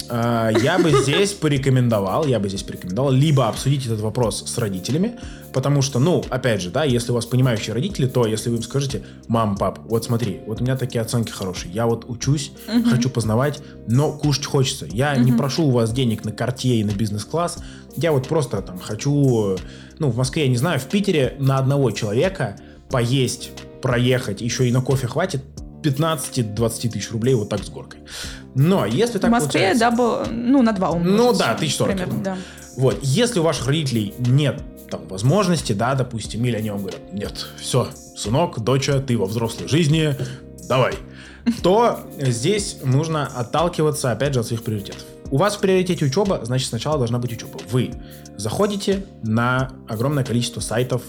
А, 0.09 0.49
я 0.49 0.79
бы 0.79 0.91
здесь 0.91 1.33
порекомендовал, 1.33 2.25
я 2.25 2.39
бы 2.39 2.49
здесь 2.49 2.63
порекомендовал 2.63 3.11
либо 3.11 3.47
обсудить 3.47 3.85
этот 3.85 4.01
вопрос 4.01 4.43
с 4.45 4.57
родителями, 4.57 5.19
потому 5.53 5.81
что, 5.81 5.99
ну, 5.99 6.23
опять 6.29 6.61
же, 6.61 6.71
да, 6.71 6.83
если 6.83 7.11
у 7.11 7.15
вас 7.15 7.25
понимающие 7.25 7.73
родители, 7.73 8.07
то 8.07 8.25
если 8.25 8.49
вы 8.49 8.57
им 8.57 8.63
скажете, 8.63 9.03
мам, 9.27 9.55
пап, 9.55 9.79
вот 9.85 10.05
смотри, 10.05 10.41
вот 10.47 10.61
у 10.61 10.63
меня 10.63 10.75
такие 10.75 11.01
оценки 11.01 11.31
хорошие, 11.31 11.71
я 11.71 11.85
вот 11.85 12.05
учусь, 12.07 12.51
угу. 12.67 12.89
хочу 12.89 13.09
познавать, 13.09 13.61
но 13.87 14.11
кушать 14.11 14.45
хочется. 14.45 14.85
Я 14.89 15.13
угу. 15.13 15.21
не 15.21 15.31
прошу 15.31 15.65
у 15.65 15.71
вас 15.71 15.91
денег 15.91 16.25
на 16.25 16.31
карте 16.31 16.75
и 16.75 16.83
на 16.83 16.91
бизнес-класс, 16.91 17.59
я 17.95 18.11
вот 18.11 18.27
просто 18.27 18.61
там 18.61 18.79
хочу, 18.79 19.57
ну, 19.99 20.09
в 20.09 20.17
Москве, 20.17 20.43
я 20.43 20.49
не 20.49 20.57
знаю, 20.57 20.79
в 20.79 20.85
Питере 20.85 21.35
на 21.39 21.57
одного 21.57 21.91
человека 21.91 22.57
поесть, 22.89 23.51
проехать, 23.81 24.41
еще 24.41 24.67
и 24.67 24.71
на 24.71 24.81
кофе 24.81 25.07
хватит 25.07 25.43
15-20 25.83 26.89
тысяч 26.89 27.11
рублей 27.11 27.35
вот 27.35 27.49
так 27.49 27.63
с 27.63 27.69
горкой. 27.69 28.01
Но 28.55 28.85
если 28.85 29.19
так 29.19 29.29
В 29.29 29.33
Москве, 29.33 29.75
да, 29.75 29.91
был, 29.91 30.25
ну, 30.29 30.61
на 30.61 30.73
два 30.73 30.91
умножить. 30.91 31.17
Ну 31.17 31.33
да, 31.33 31.51
1040. 31.51 31.95
Примерно, 31.95 32.23
да. 32.23 32.37
Вот, 32.77 32.97
если 33.01 33.39
у 33.39 33.43
ваших 33.43 33.67
родителей 33.67 34.13
нет 34.19 34.61
там 34.89 35.07
возможности, 35.07 35.73
да, 35.73 35.93
допустим, 35.95 36.43
или 36.45 36.55
они 36.55 36.71
вам 36.71 36.79
говорят, 36.79 37.13
нет, 37.13 37.47
все, 37.59 37.89
сынок, 38.15 38.59
доча, 38.59 38.99
ты 38.99 39.17
во 39.17 39.25
взрослой 39.25 39.67
жизни, 39.67 40.15
давай. 40.67 40.95
то 41.63 41.99
здесь 42.19 42.77
нужно 42.83 43.27
отталкиваться, 43.27 44.11
опять 44.11 44.33
же, 44.33 44.39
от 44.39 44.47
своих 44.47 44.63
приоритетов. 44.63 45.03
У 45.31 45.37
вас 45.37 45.55
в 45.55 45.59
приоритете 45.59 46.05
учеба, 46.05 46.41
значит, 46.43 46.69
сначала 46.69 46.97
должна 46.97 47.19
быть 47.19 47.31
учеба. 47.31 47.59
Вы 47.69 47.91
заходите 48.35 49.05
на 49.23 49.71
огромное 49.87 50.23
количество 50.23 50.59
сайтов 50.59 51.03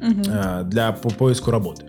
угу. 0.00 0.22
э, 0.26 0.62
для 0.64 0.92
по 0.92 1.10
поиску 1.10 1.50
работы 1.50 1.84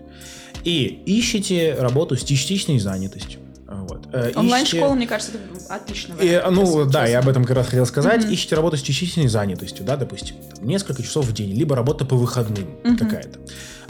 и 0.68 1.02
ищете 1.06 1.74
работу 1.78 2.14
с 2.14 2.22
частичной 2.22 2.78
занятостью. 2.78 3.40
Вот. 3.66 4.06
Э, 4.12 4.32
Онлайн-школа, 4.34 4.92
мне 4.92 5.06
кажется, 5.06 5.32
это 5.32 5.74
отлично. 5.74 6.14
И, 6.20 6.42
ну, 6.50 6.84
да, 6.84 7.06
я 7.06 7.20
об 7.20 7.28
этом 7.28 7.44
как 7.44 7.56
раз 7.56 7.68
хотел 7.68 7.86
сказать. 7.86 8.24
Mm-hmm. 8.24 8.34
Ищите 8.34 8.54
работу 8.54 8.76
с 8.76 8.82
частичной 8.82 9.28
занятостью, 9.28 9.86
да, 9.86 9.96
допустим, 9.96 10.36
там, 10.54 10.68
несколько 10.68 11.02
часов 11.02 11.24
в 11.24 11.32
день, 11.32 11.54
либо 11.54 11.74
работа 11.74 12.04
по 12.04 12.16
выходным 12.16 12.66
mm-hmm. 12.84 12.96
какая-то. 12.98 13.38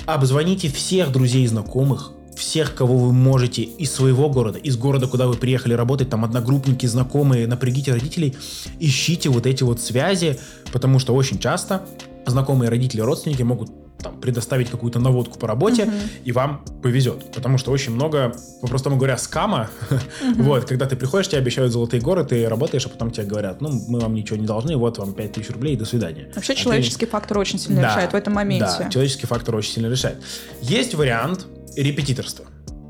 Обзвоните 0.06 0.68
всех 0.68 1.10
друзей 1.10 1.42
и 1.42 1.46
знакомых, 1.48 2.12
всех, 2.36 2.76
кого 2.76 2.96
вы 2.96 3.12
можете 3.12 3.62
из 3.62 3.92
своего 3.92 4.30
города, 4.30 4.60
из 4.60 4.76
города, 4.76 5.08
куда 5.08 5.26
вы 5.26 5.34
приехали 5.34 5.74
работать, 5.74 6.08
там 6.08 6.24
одногруппники, 6.24 6.86
знакомые, 6.86 7.48
напрягите 7.48 7.92
родителей, 7.92 8.36
ищите 8.78 9.30
вот 9.30 9.46
эти 9.46 9.64
вот 9.64 9.80
связи, 9.80 10.38
потому 10.72 11.00
что 11.00 11.12
очень 11.16 11.40
часто 11.40 11.84
знакомые 12.24 12.70
родители, 12.70 13.00
родственники 13.00 13.42
могут 13.42 13.70
там, 14.02 14.20
предоставить 14.20 14.70
какую-то 14.70 15.00
наводку 15.00 15.38
по 15.38 15.46
работе, 15.46 15.84
uh-huh. 15.84 16.08
и 16.24 16.32
вам 16.32 16.64
повезет. 16.82 17.32
Потому 17.32 17.58
что 17.58 17.70
очень 17.72 17.92
много, 17.92 18.34
по-простому 18.60 18.96
говоря, 18.96 19.16
скама. 19.18 19.70
Uh-huh. 19.90 20.42
вот, 20.42 20.64
когда 20.66 20.86
ты 20.86 20.96
приходишь, 20.96 21.28
тебе 21.28 21.38
обещают 21.38 21.72
золотые 21.72 22.00
горы, 22.00 22.24
ты 22.24 22.48
работаешь, 22.48 22.86
а 22.86 22.88
потом 22.88 23.10
тебе 23.10 23.26
говорят, 23.26 23.60
ну, 23.60 23.70
мы 23.88 23.98
вам 24.00 24.14
ничего 24.14 24.36
не 24.36 24.46
должны, 24.46 24.76
вот 24.76 24.98
вам 24.98 25.14
5000 25.14 25.50
рублей, 25.50 25.76
до 25.76 25.84
свидания. 25.84 26.30
Вообще 26.34 26.52
а 26.52 26.56
человеческий 26.56 27.06
ты... 27.06 27.12
фактор 27.12 27.38
очень 27.38 27.58
сильно 27.58 27.82
да, 27.82 27.90
решает 27.90 28.12
в 28.12 28.16
этом 28.16 28.34
моменте. 28.34 28.66
Да, 28.78 28.88
человеческий 28.88 29.26
фактор 29.26 29.56
очень 29.56 29.72
сильно 29.72 29.88
решает. 29.88 30.22
Есть 30.62 30.94
вариант 30.94 31.46
репетиторства. 31.76 32.46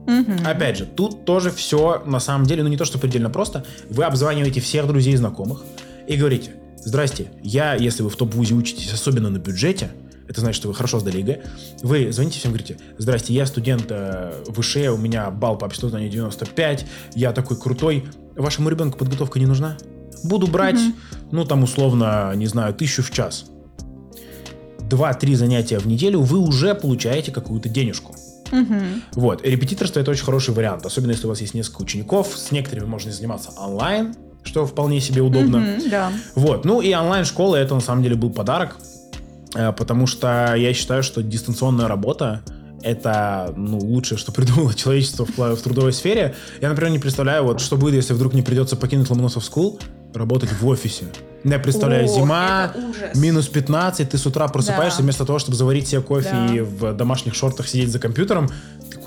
Угу. 0.07 0.47
Опять 0.47 0.79
же, 0.79 0.87
тут 0.87 1.25
тоже 1.25 1.51
все 1.51 2.03
на 2.07 2.19
самом 2.19 2.47
деле, 2.47 2.63
ну 2.63 2.69
не 2.69 2.79
то, 2.79 2.87
что 2.87 2.99
предельно 2.99 3.29
просто. 3.29 3.65
Вы 3.91 4.05
обзваниваете 4.05 4.61
всех 4.61 4.87
друзей 4.87 5.15
и 5.15 5.17
знакомых 5.17 5.63
и 6.07 6.17
говорите, 6.17 6.53
здрасте, 6.83 7.31
я, 7.43 7.75
если 7.75 8.03
вы 8.03 8.09
в 8.09 8.17
топ-вузе 8.17 8.55
учитесь, 8.55 8.91
особенно 8.93 9.29
на 9.29 9.39
бюджете, 9.39 9.91
это 10.29 10.41
значит, 10.41 10.57
что 10.57 10.69
вы 10.69 10.75
хорошо 10.75 11.01
сдали 11.01 11.19
ЕГЭ, 11.19 11.43
вы 11.83 12.13
звоните 12.13 12.39
всем, 12.39 12.53
говорите, 12.53 12.77
здрасте, 12.99 13.33
я 13.33 13.47
студент 13.47 13.87
э, 13.89 14.45
ВШЭ, 14.49 14.91
у 14.91 14.99
меня 14.99 15.31
балл 15.31 15.57
по 15.57 15.65
обществознанию 15.65 16.09
95, 16.09 16.87
я 17.15 17.33
такой 17.33 17.59
крутой, 17.59 18.05
вашему 18.37 18.69
ребенку 18.69 18.99
подготовка 18.99 19.39
не 19.39 19.47
нужна? 19.47 19.79
Буду 20.23 20.47
брать, 20.47 20.77
угу. 20.77 20.95
ну 21.33 21.45
там 21.45 21.63
условно, 21.63 22.33
не 22.35 22.47
знаю, 22.47 22.75
тысячу 22.75 23.03
в 23.03 23.11
час. 23.11 23.47
Два-три 24.81 25.35
занятия 25.35 25.79
в 25.79 25.87
неделю 25.87 26.21
вы 26.21 26.39
уже 26.39 26.75
получаете 26.75 27.31
какую-то 27.31 27.69
денежку. 27.69 28.15
Угу. 28.53 28.75
Вот, 29.13 29.47
репетиторство 29.47 30.01
это 30.01 30.11
очень 30.11 30.25
хороший 30.25 30.55
вариант, 30.55 30.85
особенно 30.85 31.13
если 31.13 31.27
у 31.27 31.29
вас 31.29 31.41
есть 31.41 31.55
несколько 31.55 31.83
учеников, 31.83 32.37
с 32.37 32.51
некоторыми 32.51 32.87
можно 32.87 33.13
заниматься 33.13 33.51
онлайн, 33.59 34.15
что 34.43 34.67
вполне 34.67 35.01
себе 35.01 35.23
удобно. 35.23 35.59
Угу, 35.59 35.91
да. 35.91 36.13
Вот, 36.35 36.65
ну 36.65 36.81
и 36.81 36.93
онлайн-школа 36.95 37.57
это 37.57 37.75
на 37.75 37.81
самом 37.81 38.03
деле 38.03 38.17
был 38.17 38.31
подарок, 38.31 38.77
потому 39.53 40.07
что 40.07 40.55
я 40.55 40.73
считаю, 40.75 41.03
что 41.03 41.23
дистанционная 41.23 41.89
работа 41.89 42.43
это 42.83 43.53
ну, 43.57 43.79
лучшее, 43.79 44.19
что 44.19 44.33
придумало 44.33 44.75
человечество 44.75 45.27
в, 45.27 45.37
в 45.37 45.63
трудовой 45.63 45.93
сфере. 45.93 46.35
Я, 46.61 46.69
например, 46.69 46.93
не 46.93 46.99
представляю, 46.99 47.45
вот 47.45 47.61
что 47.61 47.77
будет, 47.77 47.95
если 47.95 48.15
вдруг 48.15 48.35
не 48.35 48.43
придется 48.43 48.77
покинуть 48.77 49.11
Ломоносов 49.11 49.43
School, 49.43 49.81
работать 50.15 50.51
в 50.53 50.67
офисе. 50.67 51.05
Я 51.45 51.59
представляю, 51.59 52.07
О, 52.07 52.09
зима, 52.09 52.73
минус 53.15 53.47
15, 53.47 54.11
ты 54.11 54.19
с 54.19 54.27
утра 54.27 54.49
просыпаешься, 54.49 54.99
да. 54.99 55.05
вместо 55.05 55.25
того, 55.25 55.39
чтобы 55.39 55.57
заварить 55.57 55.87
себе 55.87 56.01
кофе 56.01 56.31
да. 56.33 56.47
и 56.55 56.61
в 56.61 56.93
домашних 56.95 57.35
шортах 57.35 57.69
сидеть 57.69 57.93
за 57.93 57.99
компьютером, 57.99 58.49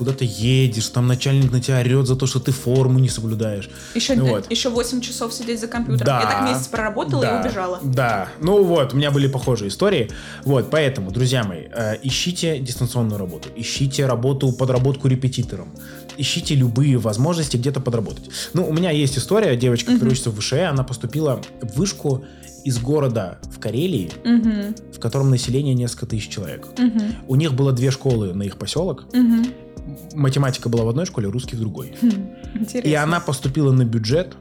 куда 0.02 0.14
ты 0.14 0.24
едешь, 0.28 0.88
там 0.88 1.06
начальник 1.06 1.52
на 1.52 1.60
тебя 1.60 1.78
орет 1.78 2.08
за 2.08 2.16
то, 2.16 2.26
что 2.26 2.40
ты 2.40 2.50
форму 2.50 2.98
не 2.98 3.08
соблюдаешь. 3.08 3.70
Еще, 3.94 4.16
вот. 4.16 4.50
еще 4.50 4.68
8 4.68 5.00
часов 5.00 5.32
сидеть 5.32 5.60
за 5.60 5.68
компьютером. 5.68 6.06
Да, 6.06 6.20
Я 6.20 6.26
так 6.26 6.48
месяц 6.48 6.66
проработала 6.66 7.22
да, 7.22 7.36
и 7.36 7.40
убежала. 7.40 7.78
Да, 7.84 8.28
ну 8.40 8.64
вот, 8.64 8.94
у 8.94 8.96
меня 8.96 9.12
были 9.12 9.28
похожие 9.28 9.68
истории. 9.68 10.10
Вот, 10.44 10.70
поэтому, 10.70 11.12
друзья 11.12 11.44
мои, 11.44 11.66
э, 11.72 11.98
ищите 12.02 12.58
дистанционную 12.58 13.16
работу, 13.16 13.48
ищите 13.54 14.06
работу, 14.06 14.50
подработку 14.50 15.06
репетитором, 15.06 15.68
ищите 16.16 16.56
любые 16.56 16.98
возможности 16.98 17.56
где-то 17.56 17.78
подработать. 17.78 18.28
Ну, 18.54 18.66
у 18.66 18.72
меня 18.72 18.90
есть 18.90 19.16
история, 19.16 19.54
девочка, 19.56 19.92
которая 19.92 20.14
учится 20.14 20.30
в 20.30 20.40
ВШЭ, 20.40 20.64
она 20.64 20.82
поступила 20.82 21.40
в 21.60 21.76
вышку 21.78 22.24
из 22.64 22.80
города 22.80 23.38
в 23.44 23.60
Карелии, 23.60 24.10
угу. 24.24 24.74
в 24.92 24.98
котором 24.98 25.30
население 25.30 25.74
несколько 25.74 26.06
тысяч 26.06 26.28
человек. 26.28 26.66
Угу. 26.76 27.02
У 27.28 27.36
них 27.36 27.54
было 27.54 27.70
две 27.70 27.92
школы 27.92 28.34
на 28.34 28.42
их 28.42 28.56
поселок. 28.56 29.04
Угу 29.12 29.46
математика 30.14 30.68
была 30.68 30.84
в 30.84 30.88
одной 30.88 31.06
школе, 31.06 31.28
русский 31.28 31.56
в 31.56 31.60
другой. 31.60 31.94
Хм, 32.00 32.10
интересно. 32.54 32.88
И 32.88 32.94
она 32.94 33.20
поступила 33.20 33.72
на 33.72 33.84
бюджет, 33.84 34.36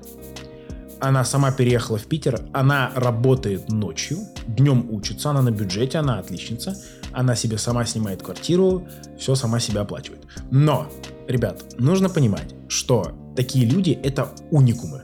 она 1.00 1.26
сама 1.26 1.52
переехала 1.52 1.98
в 1.98 2.06
Питер, 2.06 2.42
она 2.54 2.92
работает 2.96 3.70
ночью, 3.70 4.20
днем 4.48 4.88
учится, 4.92 5.32
она 5.32 5.42
на 5.42 5.52
бюджете, 5.52 5.98
она 5.98 6.20
отличница, 6.20 6.78
она 7.12 7.36
себе 7.36 7.58
сама 7.58 7.86
снимает 7.86 8.22
квартиру, 8.22 8.88
все 9.18 9.36
сама 9.36 9.60
себя 9.60 9.82
оплачивает. 9.82 10.22
Но, 10.52 10.88
ребят, 11.28 11.64
нужно 11.80 12.10
понимать, 12.10 12.54
что 12.68 13.12
такие 13.36 13.66
люди 13.66 14.00
это 14.04 14.30
уникумы. 14.52 15.02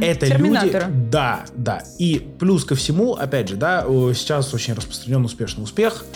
Это 0.00 0.26
люди, 0.34 0.72
да, 1.10 1.44
да. 1.54 1.82
И 1.98 2.18
плюс 2.38 2.64
ко 2.64 2.74
всему, 2.74 3.12
опять 3.12 3.48
же, 3.48 3.56
да, 3.56 3.82
сейчас 4.14 4.54
очень 4.54 4.72
распространен 4.72 5.24
успешный 5.26 5.62
успех, 5.62 6.06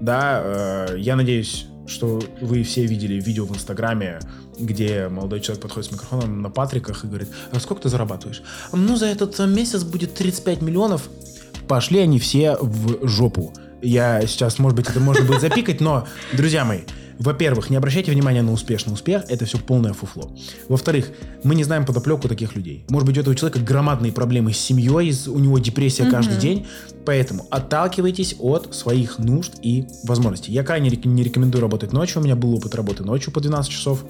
да. 0.00 0.42
Э, 0.44 0.96
я 0.98 1.16
надеюсь, 1.16 1.66
что 1.86 2.22
вы 2.40 2.62
все 2.62 2.86
видели 2.86 3.20
видео 3.20 3.44
в 3.44 3.54
Инстаграме, 3.54 4.20
где 4.58 5.08
молодой 5.08 5.40
человек 5.40 5.62
подходит 5.62 5.90
с 5.90 5.92
микрофоном 5.92 6.42
на 6.42 6.50
Патриках 6.50 7.04
и 7.04 7.06
говорит, 7.06 7.28
а 7.52 7.60
сколько 7.60 7.82
ты 7.82 7.88
зарабатываешь? 7.88 8.42
Ну, 8.72 8.96
за 8.96 9.06
этот 9.06 9.38
месяц 9.40 9.82
будет 9.82 10.14
35 10.14 10.62
миллионов. 10.62 11.08
Пошли 11.68 12.00
они 12.00 12.18
все 12.18 12.56
в 12.60 13.06
жопу. 13.06 13.52
Я 13.82 14.26
сейчас, 14.26 14.58
может 14.58 14.76
быть, 14.76 14.88
это 14.88 15.00
можно 15.00 15.24
будет 15.24 15.40
запикать, 15.40 15.80
но, 15.80 16.06
друзья 16.32 16.64
мои, 16.64 16.80
во-первых, 17.18 17.70
не 17.70 17.76
обращайте 17.76 18.12
внимания 18.12 18.42
на 18.42 18.52
успешный 18.52 18.92
успех, 18.92 19.24
это 19.28 19.44
все 19.44 19.58
полное 19.58 19.92
фуфло. 19.92 20.30
Во-вторых, 20.68 21.10
мы 21.42 21.54
не 21.54 21.64
знаем 21.64 21.84
подоплеку 21.86 22.28
таких 22.28 22.56
людей. 22.56 22.84
Может 22.88 23.06
быть, 23.06 23.16
у 23.16 23.20
этого 23.20 23.36
человека 23.36 23.60
громадные 23.60 24.12
проблемы 24.12 24.52
с 24.52 24.58
семьей, 24.58 25.14
у 25.26 25.38
него 25.38 25.58
депрессия 25.58 26.04
mm-hmm. 26.04 26.10
каждый 26.10 26.38
день, 26.38 26.66
поэтому 27.04 27.46
отталкивайтесь 27.50 28.36
от 28.38 28.74
своих 28.74 29.18
нужд 29.18 29.54
и 29.62 29.86
возможностей. 30.04 30.52
Я 30.52 30.64
крайне 30.64 30.90
не 30.90 31.22
рекомендую 31.22 31.62
работать 31.62 31.92
ночью, 31.92 32.20
у 32.20 32.24
меня 32.24 32.36
был 32.36 32.54
опыт 32.54 32.74
работы 32.74 33.04
ночью 33.04 33.32
по 33.32 33.40
12 33.40 33.70
часов. 33.70 34.04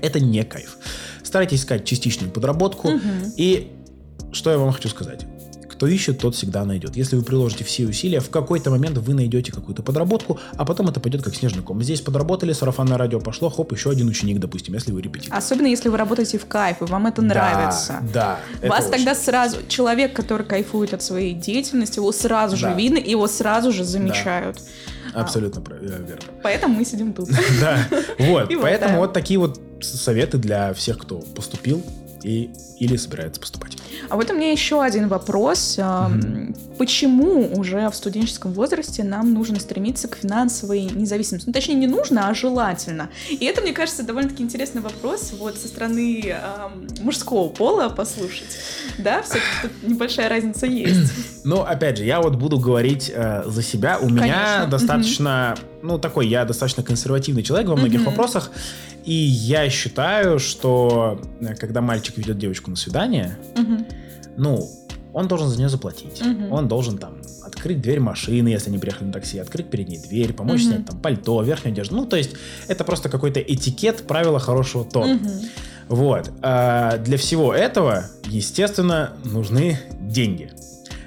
Это 0.00 0.20
не 0.20 0.42
кайф. 0.44 0.76
Старайтесь 1.22 1.60
искать 1.60 1.84
частичную 1.84 2.30
подработку. 2.30 2.88
Mm-hmm. 2.88 3.32
И 3.36 3.70
что 4.32 4.50
я 4.50 4.58
вам 4.58 4.72
хочу 4.72 4.88
сказать? 4.88 5.26
Кто 5.84 5.90
ищет, 5.90 6.18
тот 6.18 6.34
всегда 6.34 6.64
найдет. 6.64 6.96
Если 6.96 7.14
вы 7.14 7.22
приложите 7.22 7.62
все 7.62 7.84
усилия, 7.86 8.20
в 8.20 8.30
какой-то 8.30 8.70
момент 8.70 8.96
вы 8.96 9.12
найдете 9.12 9.52
какую-то 9.52 9.82
подработку, 9.82 10.40
а 10.56 10.64
потом 10.64 10.88
это 10.88 10.98
пойдет 10.98 11.22
как 11.22 11.34
снежный 11.34 11.62
ком. 11.62 11.82
Здесь 11.82 12.00
подработали, 12.00 12.54
сарафанное 12.54 12.96
радио 12.96 13.20
пошло, 13.20 13.50
хоп, 13.50 13.70
еще 13.72 13.90
один 13.90 14.08
ученик, 14.08 14.38
допустим, 14.38 14.72
если 14.72 14.92
вы 14.92 15.02
репетитор. 15.02 15.36
Особенно 15.36 15.66
если 15.66 15.90
вы 15.90 15.98
работаете 15.98 16.38
в 16.38 16.46
кайф, 16.46 16.80
и 16.80 16.84
вам 16.86 17.06
это 17.06 17.20
да, 17.20 17.28
нравится. 17.28 18.00
Да. 18.14 18.40
Вас 18.62 18.86
тогда 18.86 19.12
очень. 19.12 19.20
сразу, 19.20 19.58
человек, 19.68 20.16
который 20.16 20.46
кайфует 20.46 20.94
от 20.94 21.02
своей 21.02 21.34
деятельности, 21.34 21.98
его 21.98 22.12
сразу 22.12 22.56
же 22.56 22.64
да. 22.64 22.72
видно, 22.72 22.96
и 22.96 23.10
его 23.10 23.26
сразу 23.26 23.70
же 23.70 23.84
замечают. 23.84 24.56
Да. 25.12 25.20
Абсолютно 25.20 25.62
а, 25.68 25.74
верно. 25.74 26.16
Поэтому 26.42 26.76
мы 26.76 26.86
сидим 26.86 27.12
тут. 27.12 27.28
Да, 27.60 27.86
вот. 28.18 28.50
Поэтому 28.62 29.00
вот 29.00 29.12
такие 29.12 29.38
вот 29.38 29.60
советы 29.82 30.38
для 30.38 30.72
всех, 30.72 30.96
кто 30.96 31.18
поступил 31.18 31.84
и 32.22 32.50
или 32.78 32.96
собирается 32.96 33.38
поступать. 33.38 33.73
А 34.08 34.16
вот 34.16 34.30
у 34.30 34.34
меня 34.34 34.50
еще 34.50 34.82
один 34.82 35.08
вопрос. 35.08 35.78
Угу. 35.78 36.76
Почему 36.78 37.52
уже 37.56 37.88
в 37.88 37.94
студенческом 37.94 38.52
возрасте 38.52 39.04
нам 39.04 39.32
нужно 39.32 39.60
стремиться 39.60 40.08
к 40.08 40.16
финансовой 40.16 40.82
независимости? 40.82 41.46
Ну, 41.46 41.52
точнее, 41.52 41.74
не 41.74 41.86
нужно, 41.86 42.28
а 42.28 42.34
желательно. 42.34 43.10
И 43.28 43.44
это, 43.44 43.60
мне 43.60 43.72
кажется, 43.72 44.02
довольно-таки 44.02 44.42
интересный 44.42 44.80
вопрос 44.80 45.32
вот 45.38 45.56
со 45.56 45.68
стороны 45.68 46.22
э, 46.26 46.40
мужского 47.00 47.48
пола 47.48 47.88
послушать. 47.88 48.58
Да, 48.98 49.22
все-таки 49.22 49.42
тут 49.62 49.70
небольшая 49.88 50.28
разница 50.28 50.66
есть. 50.66 51.12
Ну, 51.44 51.60
опять 51.60 51.98
же, 51.98 52.04
я 52.04 52.22
вот 52.22 52.36
буду 52.36 52.58
говорить 52.58 53.12
э, 53.14 53.42
за 53.44 53.62
себя. 53.62 53.98
У 53.98 54.06
Конечно. 54.06 54.24
меня 54.24 54.66
достаточно, 54.66 55.54
угу. 55.54 55.66
ну, 55.82 55.98
такой, 55.98 56.26
я 56.26 56.46
достаточно 56.46 56.82
консервативный 56.82 57.42
человек 57.42 57.68
во 57.68 57.76
многих 57.76 58.00
угу. 58.00 58.10
вопросах. 58.10 58.50
И 59.04 59.12
я 59.12 59.68
считаю, 59.68 60.38
что 60.38 61.20
э, 61.40 61.54
когда 61.56 61.82
мальчик 61.82 62.16
ведет 62.16 62.38
девочку 62.38 62.70
на 62.70 62.76
свидание, 62.76 63.36
угу. 63.54 63.83
Ну, 64.36 64.68
он 65.12 65.28
должен 65.28 65.48
за 65.48 65.56
нее 65.56 65.68
заплатить. 65.68 66.20
Угу. 66.20 66.54
Он 66.54 66.68
должен 66.68 66.98
там 66.98 67.14
открыть 67.44 67.80
дверь 67.80 68.00
машины, 68.00 68.48
если 68.48 68.68
они 68.68 68.78
приехали 68.78 69.06
на 69.06 69.12
такси, 69.12 69.38
открыть 69.38 69.70
перед 69.70 69.88
ней 69.88 69.98
дверь, 69.98 70.32
помочь 70.32 70.62
угу. 70.62 70.70
снять 70.70 70.86
там 70.86 70.98
пальто, 70.98 71.40
верхнюю 71.42 71.72
одежду. 71.72 71.96
Ну, 71.96 72.06
то 72.06 72.16
есть 72.16 72.32
это 72.66 72.84
просто 72.84 73.08
какой-то 73.08 73.40
этикет, 73.40 74.06
правила 74.06 74.40
хорошего 74.40 74.84
тона. 74.84 75.14
Угу. 75.14 75.30
Вот. 75.88 76.30
А 76.42 76.98
для 76.98 77.16
всего 77.16 77.54
этого, 77.54 78.06
естественно, 78.26 79.12
нужны 79.24 79.78
деньги. 80.00 80.50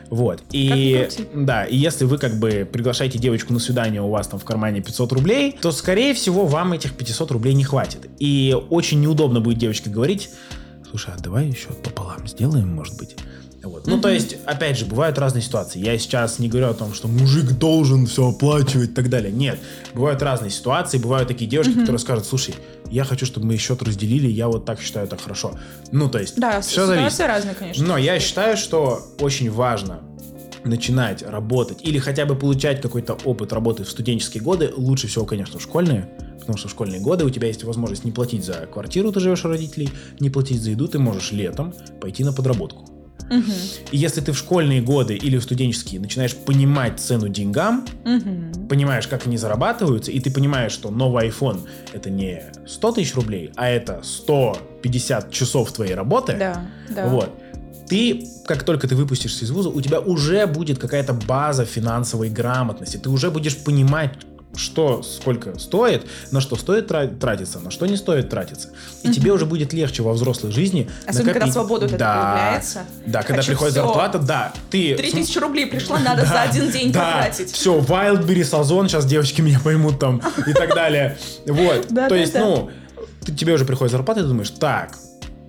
Вот. 0.09 0.41
И 0.51 1.09
да, 1.33 1.65
и 1.65 1.75
если 1.75 2.05
вы 2.05 2.17
как 2.17 2.39
бы 2.39 2.67
приглашаете 2.71 3.19
девочку 3.19 3.51
на 3.51 3.59
свидание, 3.59 4.01
у 4.01 4.09
вас 4.09 4.27
там 4.27 4.39
в 4.39 4.45
кармане 4.45 4.81
500 4.81 5.11
рублей, 5.11 5.57
то 5.61 5.71
скорее 5.71 6.13
всего 6.13 6.45
вам 6.45 6.73
этих 6.73 6.93
500 6.93 7.31
рублей 7.31 7.53
не 7.53 7.63
хватит. 7.65 8.07
И 8.19 8.55
очень 8.69 9.01
неудобно 9.01 9.41
будет 9.41 9.57
девочке 9.57 9.89
говорить, 9.89 10.29
слушай, 10.89 11.13
а 11.15 11.19
давай 11.19 11.47
еще 11.47 11.69
пополам 11.69 12.27
сделаем, 12.27 12.73
может 12.73 12.97
быть. 12.97 13.15
Вот. 13.63 13.87
Mm-hmm. 13.87 13.89
Ну, 13.89 14.01
то 14.01 14.09
есть, 14.09 14.37
опять 14.45 14.77
же, 14.77 14.85
бывают 14.85 15.17
разные 15.17 15.41
ситуации. 15.41 15.79
Я 15.79 15.97
сейчас 15.97 16.39
не 16.39 16.47
говорю 16.47 16.69
о 16.69 16.73
том, 16.73 16.93
что 16.93 17.07
мужик 17.07 17.51
должен 17.57 18.05
все 18.05 18.29
оплачивать 18.29 18.91
и 18.91 18.93
так 18.93 19.09
далее. 19.09 19.31
Нет. 19.31 19.59
Бывают 19.93 20.21
разные 20.21 20.51
ситуации. 20.51 20.97
Bывают 20.97 21.27
такие 21.27 21.49
девушки, 21.49 21.71
mm-hmm. 21.71 21.81
которые 21.81 21.99
скажут, 21.99 22.25
слушай, 22.25 22.55
я 22.89 23.03
хочу, 23.03 23.25
чтобы 23.25 23.47
мы 23.47 23.57
счет 23.57 23.81
разделили, 23.81 24.27
я 24.27 24.47
вот 24.47 24.65
так 24.65 24.79
считаю, 24.79 25.07
так 25.07 25.21
хорошо. 25.21 25.57
Ну, 25.91 26.09
то 26.09 26.19
есть, 26.19 26.39
да, 26.39 26.61
все 26.61 26.85
зависит. 26.85 27.19
разные, 27.19 27.55
конечно. 27.55 27.85
Но 27.85 27.97
я 27.97 28.19
считаю, 28.19 28.55
что 28.55 29.05
очень 29.19 29.51
важно 29.51 29.99
начинать 30.63 31.23
работать 31.23 31.79
или 31.81 31.99
хотя 31.99 32.25
бы 32.25 32.35
получать 32.35 32.81
какой-то 32.81 33.17
опыт 33.25 33.53
работы 33.53 33.83
в 33.83 33.89
студенческие 33.89 34.43
годы, 34.43 34.71
лучше 34.75 35.07
всего, 35.07 35.25
конечно, 35.25 35.59
в 35.59 35.63
школьные, 35.63 36.09
потому 36.39 36.57
что 36.57 36.67
в 36.67 36.71
школьные 36.71 37.01
годы 37.01 37.25
у 37.25 37.29
тебя 37.29 37.47
есть 37.47 37.63
возможность 37.63 38.05
не 38.05 38.11
платить 38.11 38.45
за 38.45 38.67
квартиру, 38.71 39.11
ты 39.11 39.19
живешь 39.19 39.45
у 39.45 39.49
родителей, 39.49 39.89
не 40.19 40.29
платить 40.29 40.61
за 40.61 40.71
еду, 40.71 40.87
ты 40.87 40.99
можешь 40.99 41.31
летом 41.31 41.73
пойти 41.99 42.23
на 42.23 42.33
подработку. 42.33 42.89
Угу. 43.29 43.51
И 43.91 43.97
если 43.97 44.21
ты 44.21 44.31
в 44.31 44.37
школьные 44.37 44.81
годы 44.81 45.15
или 45.15 45.37
в 45.37 45.43
студенческие 45.43 45.99
начинаешь 45.99 46.35
понимать 46.35 46.99
цену 46.99 47.27
деньгам, 47.27 47.85
угу. 48.05 48.67
понимаешь, 48.67 49.07
как 49.07 49.27
они 49.27 49.37
зарабатываются, 49.37 50.11
и 50.11 50.19
ты 50.19 50.31
понимаешь, 50.31 50.71
что 50.71 50.89
новый 50.89 51.27
iPhone 51.27 51.67
это 51.93 52.09
не 52.09 52.43
100 52.65 52.91
тысяч 52.93 53.15
рублей, 53.15 53.51
а 53.55 53.69
это 53.69 54.01
150 54.03 55.31
часов 55.31 55.71
твоей 55.71 55.93
работы, 55.93 56.37
да, 56.37 56.65
да. 56.89 57.07
вот, 57.07 57.31
ты, 57.89 58.27
как 58.45 58.63
только 58.63 58.87
ты 58.87 58.95
выпустишься 58.95 59.45
из 59.45 59.51
вуза, 59.51 59.69
у 59.69 59.81
тебя 59.81 59.99
уже 59.99 60.45
будет 60.47 60.79
какая-то 60.79 61.13
база 61.13 61.65
финансовой 61.65 62.29
грамотности, 62.29 62.97
ты 62.97 63.09
уже 63.09 63.31
будешь 63.31 63.57
понимать, 63.57 64.13
что 64.55 65.03
сколько 65.03 65.57
стоит, 65.59 66.05
на 66.31 66.41
что 66.41 66.55
стоит 66.55 66.87
тратиться, 66.87 67.59
на 67.59 67.71
что 67.71 67.85
не 67.85 67.95
стоит 67.95 68.29
тратиться. 68.29 68.69
И 69.03 69.07
угу. 69.07 69.13
тебе 69.13 69.31
уже 69.31 69.45
будет 69.45 69.73
легче 69.73 70.03
во 70.03 70.13
взрослой 70.13 70.51
жизни. 70.51 70.89
Особенно, 71.05 71.33
накопить... 71.33 71.41
когда 71.41 71.53
свобода 71.53 71.87
да, 71.97 72.33
появляется. 72.33 72.79
Да, 73.05 73.21
когда 73.21 73.35
Хочу 73.35 73.51
приходит 73.51 73.73
все. 73.73 73.83
зарплата, 73.83 74.19
да. 74.19 74.53
Ты... 74.69 74.95
3000 74.95 75.37
рублей 75.37 75.67
пришла, 75.67 75.99
надо 75.99 76.23
да, 76.23 76.27
за 76.27 76.41
один 76.41 76.71
день 76.71 76.91
да, 76.91 77.13
потратить. 77.13 77.51
Все, 77.51 77.77
Wildberry 77.79 78.43
Сазон, 78.43 78.89
сейчас 78.89 79.05
девочки 79.05 79.41
меня 79.41 79.59
поймут 79.59 79.99
там 79.99 80.21
и 80.45 80.53
так 80.53 80.73
далее. 80.73 81.17
Вот, 81.45 81.87
то 82.09 82.15
есть, 82.15 82.33
ну, 82.33 82.71
тебе 83.37 83.53
уже 83.53 83.65
приходит 83.65 83.91
зарплата, 83.91 84.21
и 84.21 84.23
ты 84.23 84.29
думаешь, 84.29 84.49
так, 84.49 84.97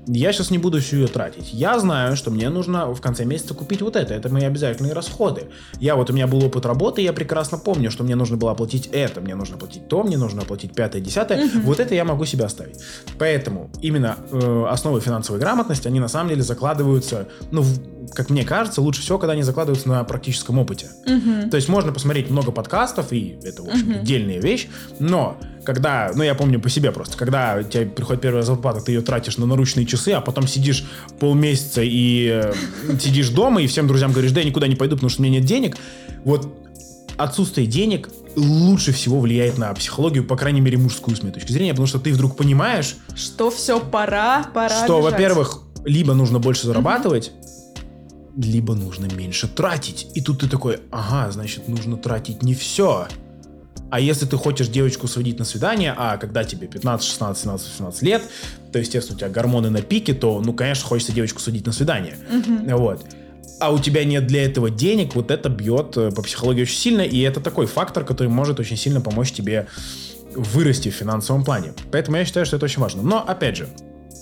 я 0.09 0.33
сейчас 0.33 0.51
не 0.51 0.59
буду 0.59 0.81
всю 0.81 0.97
ее 0.97 1.07
тратить. 1.07 1.53
Я 1.53 1.79
знаю, 1.79 2.17
что 2.17 2.31
мне 2.31 2.49
нужно 2.49 2.93
в 2.93 3.01
конце 3.01 3.25
месяца 3.25 3.55
купить 3.55 3.83
вот 3.83 3.95
это. 3.95 4.15
Это 4.15 4.29
мои 4.31 4.45
обязательные 4.45 4.95
расходы. 4.95 5.49
Я 5.81 5.97
вот, 5.97 6.11
у 6.11 6.13
меня 6.13 6.27
был 6.27 6.45
опыт 6.45 6.65
работы, 6.67 7.03
я 7.03 7.13
прекрасно 7.13 7.59
помню, 7.59 7.91
что 7.91 8.05
мне 8.05 8.15
нужно 8.15 8.37
было 8.37 8.53
оплатить 8.53 8.89
это, 8.93 9.21
мне 9.21 9.35
нужно 9.35 9.57
оплатить 9.57 9.89
то, 9.89 10.03
мне 10.03 10.17
нужно 10.17 10.43
оплатить 10.43 10.75
пятое, 10.75 11.03
десятое. 11.03 11.47
Угу. 11.47 11.61
Вот 11.65 11.81
это 11.81 11.95
я 11.95 12.05
могу 12.05 12.25
себе 12.25 12.45
оставить. 12.45 12.81
Поэтому 13.19 13.71
именно 13.83 14.17
э, 14.31 14.67
основы 14.69 15.01
финансовой 15.01 15.41
грамотности, 15.41 15.89
они 15.89 16.01
на 16.01 16.09
самом 16.09 16.31
деле 16.31 16.43
закладываются, 16.43 17.29
ну, 17.51 17.63
в, 17.63 17.79
как 18.15 18.31
мне 18.31 18.45
кажется, 18.45 18.81
лучше 18.81 19.03
всего, 19.03 19.19
когда 19.19 19.33
они 19.33 19.43
закладываются 19.43 19.89
на 19.89 20.03
практическом 20.05 20.59
опыте. 20.59 20.89
Угу. 21.07 21.51
То 21.51 21.57
есть 21.57 21.69
можно 21.69 21.93
посмотреть 21.93 22.31
много 22.31 22.53
подкастов, 22.53 23.13
и 23.13 23.39
это, 23.43 23.63
в 23.63 23.69
общем 23.69 23.91
угу. 23.91 23.99
отдельная 24.01 24.41
вещь, 24.41 24.69
но 24.99 25.39
когда, 25.65 26.11
ну 26.15 26.23
я 26.23 26.35
помню 26.35 26.61
по 26.61 26.71
себе 26.71 26.93
просто, 26.93 27.17
когда 27.17 27.59
у 27.61 27.63
тебя 27.63 27.87
приходит 27.87 28.23
первая 28.23 28.43
зарплата, 28.43 28.81
ты 28.81 28.93
ее 28.93 29.03
тратишь 29.03 29.37
на 29.37 29.47
наручные 29.47 29.87
часы, 29.87 30.11
а 30.11 30.21
потом 30.21 30.47
сидишь 30.47 30.87
полмесяца 31.21 31.83
и 31.83 32.43
э, 32.43 32.55
сидишь 32.99 33.29
дома, 33.31 33.63
и 33.63 33.67
всем 33.67 33.87
друзьям 33.87 34.13
говоришь, 34.13 34.33
да 34.33 34.41
я 34.41 34.47
никуда 34.47 34.67
не 34.67 34.77
пойду, 34.77 34.97
потому 34.97 35.11
что 35.11 35.21
у 35.21 35.25
меня 35.25 35.41
нет 35.41 35.47
денег. 35.47 35.77
Вот 36.25 36.49
отсутствие 37.19 37.67
денег 37.67 38.09
лучше 38.37 38.93
всего 38.93 39.21
влияет 39.21 39.59
на 39.59 39.73
психологию, 39.75 40.25
по 40.25 40.37
крайней 40.37 40.61
мере, 40.61 40.79
мужскую 40.79 41.17
с 41.17 41.23
моей 41.23 41.35
точки 41.35 41.53
зрения, 41.53 41.73
потому 41.73 41.87
что 41.87 41.99
ты 41.99 42.13
вдруг 42.13 42.37
понимаешь... 42.37 42.97
Что 43.15 43.51
все, 43.51 43.81
пора, 43.81 44.45
пора 44.55 44.85
Что, 44.85 45.01
во-первых, 45.01 45.61
либо 45.85 46.15
нужно 46.15 46.39
больше 46.39 46.67
зарабатывать, 46.67 47.33
mm-hmm. 47.35 47.59
Либо 48.39 48.75
нужно 48.75 49.13
меньше 49.13 49.49
тратить. 49.49 50.07
И 50.15 50.21
тут 50.21 50.41
ты 50.41 50.49
такой, 50.49 50.79
ага, 50.93 51.31
значит, 51.31 51.67
нужно 51.69 51.97
тратить 51.97 52.43
не 52.43 52.55
все. 52.55 53.09
А 53.91 54.01
если 54.01 54.27
ты 54.27 54.37
хочешь 54.37 54.69
девочку 54.69 55.09
сводить 55.09 55.39
на 55.39 55.45
свидание, 55.45 55.95
а 55.97 56.19
когда 56.19 56.45
тебе 56.45 56.69
15, 56.69 57.07
16, 57.07 57.43
17, 57.43 57.69
18 57.69 58.03
лет, 58.03 58.23
то, 58.73 58.79
естественно, 58.79 59.17
у 59.17 59.19
тебя 59.19 59.29
гормоны 59.29 59.71
на 59.71 59.83
пике, 59.83 60.15
то, 60.15 60.41
ну, 60.41 60.53
конечно, 60.53 60.87
хочется 60.87 61.13
девочку 61.13 61.41
сводить 61.41 61.67
на 61.67 61.73
свидание. 61.73 62.17
Угу. 62.31 62.77
Вот. 62.77 63.07
А 63.61 63.73
у 63.73 63.79
тебя 63.79 64.05
нет 64.05 64.27
для 64.29 64.45
этого 64.45 64.71
денег, 64.71 65.17
вот 65.17 65.33
это 65.33 65.49
бьет 65.49 65.97
э, 65.97 66.13
по 66.13 66.23
психологии 66.23 66.63
очень 66.63 66.77
сильно, 66.77 67.01
и 67.01 67.19
это 67.23 67.41
такой 67.41 67.67
фактор, 67.67 68.05
который 68.05 68.29
может 68.29 68.61
очень 68.61 68.77
сильно 68.77 69.01
помочь 69.01 69.33
тебе 69.33 69.67
вырасти 70.37 70.91
в 70.91 70.95
финансовом 70.95 71.45
плане. 71.45 71.73
Поэтому 71.91 72.19
я 72.19 72.25
считаю, 72.25 72.47
что 72.47 72.57
это 72.57 72.67
очень 72.67 72.81
важно. 72.81 73.03
Но, 73.03 73.19
опять 73.27 73.57
же, 73.57 73.69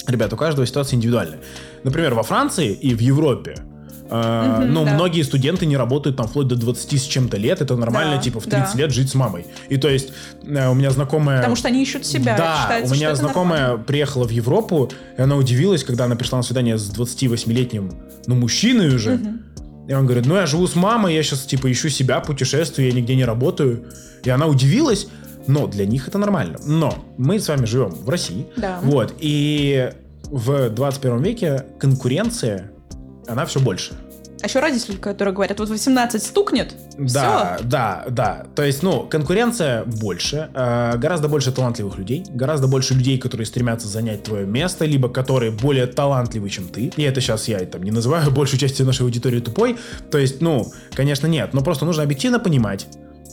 ребят, 0.06 0.32
у 0.32 0.36
каждого 0.36 0.66
ситуация 0.66 0.96
индивидуальная. 0.96 1.40
Например, 1.84 2.14
во 2.14 2.22
Франции 2.22 2.72
и 2.72 2.94
в 2.94 3.00
Европе 3.00 3.56
Mm-hmm, 4.08 4.64
но 4.66 4.84
да. 4.84 4.94
многие 4.94 5.22
студенты 5.22 5.66
не 5.66 5.76
работают 5.76 6.16
там 6.16 6.28
вплоть 6.28 6.46
до 6.48 6.56
20 6.56 7.00
с 7.00 7.04
чем-то 7.04 7.36
лет. 7.36 7.60
Это 7.60 7.76
нормально, 7.76 8.16
да, 8.16 8.22
типа, 8.22 8.40
в 8.40 8.44
30 8.44 8.74
да. 8.74 8.78
лет 8.78 8.92
жить 8.92 9.10
с 9.10 9.14
мамой. 9.14 9.46
И 9.68 9.76
то 9.76 9.88
есть 9.88 10.12
э, 10.44 10.68
у 10.68 10.74
меня 10.74 10.90
знакомая... 10.90 11.38
Потому 11.38 11.56
что 11.56 11.68
они 11.68 11.82
ищут 11.82 12.06
себя. 12.06 12.36
Да, 12.36 12.58
Считается, 12.62 12.92
у 12.92 12.96
меня 12.96 13.14
знакомая 13.14 13.60
нормально. 13.60 13.84
приехала 13.84 14.24
в 14.24 14.30
Европу, 14.30 14.90
и 15.16 15.20
она 15.20 15.36
удивилась, 15.36 15.84
когда 15.84 16.04
она 16.04 16.16
пришла 16.16 16.38
на 16.38 16.42
свидание 16.42 16.78
с 16.78 16.90
28-летним, 16.90 17.92
ну, 18.26 18.34
мужчиной 18.34 18.94
уже. 18.94 19.14
Mm-hmm. 19.14 19.88
И 19.88 19.94
он 19.94 20.04
говорит, 20.04 20.26
ну, 20.26 20.34
я 20.34 20.46
живу 20.46 20.66
с 20.66 20.74
мамой, 20.74 21.14
я 21.14 21.22
сейчас, 21.22 21.44
типа, 21.44 21.70
ищу 21.70 21.88
себя, 21.88 22.20
путешествую, 22.20 22.88
я 22.88 22.92
нигде 22.92 23.14
не 23.14 23.24
работаю. 23.24 23.84
И 24.24 24.30
она 24.30 24.46
удивилась, 24.46 25.06
но 25.46 25.66
для 25.66 25.86
них 25.86 26.08
это 26.08 26.18
нормально. 26.18 26.58
Но 26.64 27.04
мы 27.16 27.38
с 27.38 27.48
вами 27.48 27.66
живем 27.66 27.90
в 27.90 28.08
России. 28.08 28.46
Да. 28.56 28.80
Вот, 28.82 29.14
и 29.20 29.92
в 30.24 30.70
21 30.70 31.22
веке 31.22 31.64
конкуренция 31.78 32.72
она 33.28 33.46
все 33.46 33.60
больше. 33.60 33.94
А 34.42 34.46
еще 34.48 34.60
родители, 34.60 34.96
которые 34.96 35.32
говорят, 35.32 35.58
вот 35.58 35.70
18 35.70 36.22
стукнет, 36.22 36.74
Да, 36.98 37.56
все. 37.56 37.64
да, 37.64 38.04
да. 38.10 38.46
То 38.54 38.64
есть, 38.64 38.82
ну, 38.82 39.06
конкуренция 39.06 39.84
больше, 39.84 40.50
э, 40.52 40.98
гораздо 40.98 41.28
больше 41.28 41.52
талантливых 41.52 41.96
людей, 41.96 42.22
гораздо 42.28 42.66
больше 42.68 42.92
людей, 42.92 43.16
которые 43.18 43.46
стремятся 43.46 43.88
занять 43.88 44.24
твое 44.24 44.46
место, 44.46 44.84
либо 44.84 45.08
которые 45.08 45.52
более 45.52 45.86
талантливы, 45.86 46.50
чем 46.50 46.68
ты. 46.68 46.92
И 46.96 47.02
это 47.02 47.22
сейчас 47.22 47.48
я 47.48 47.58
там 47.60 47.82
не 47.82 47.90
называю 47.90 48.30
большую 48.34 48.60
часть 48.60 48.78
нашей 48.80 49.02
аудитории 49.02 49.40
тупой. 49.40 49.78
То 50.10 50.18
есть, 50.18 50.42
ну, 50.42 50.70
конечно, 50.92 51.26
нет. 51.26 51.54
Но 51.54 51.62
просто 51.62 51.86
нужно 51.86 52.02
объективно 52.02 52.38
понимать, 52.38 52.86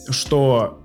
что 0.10 0.80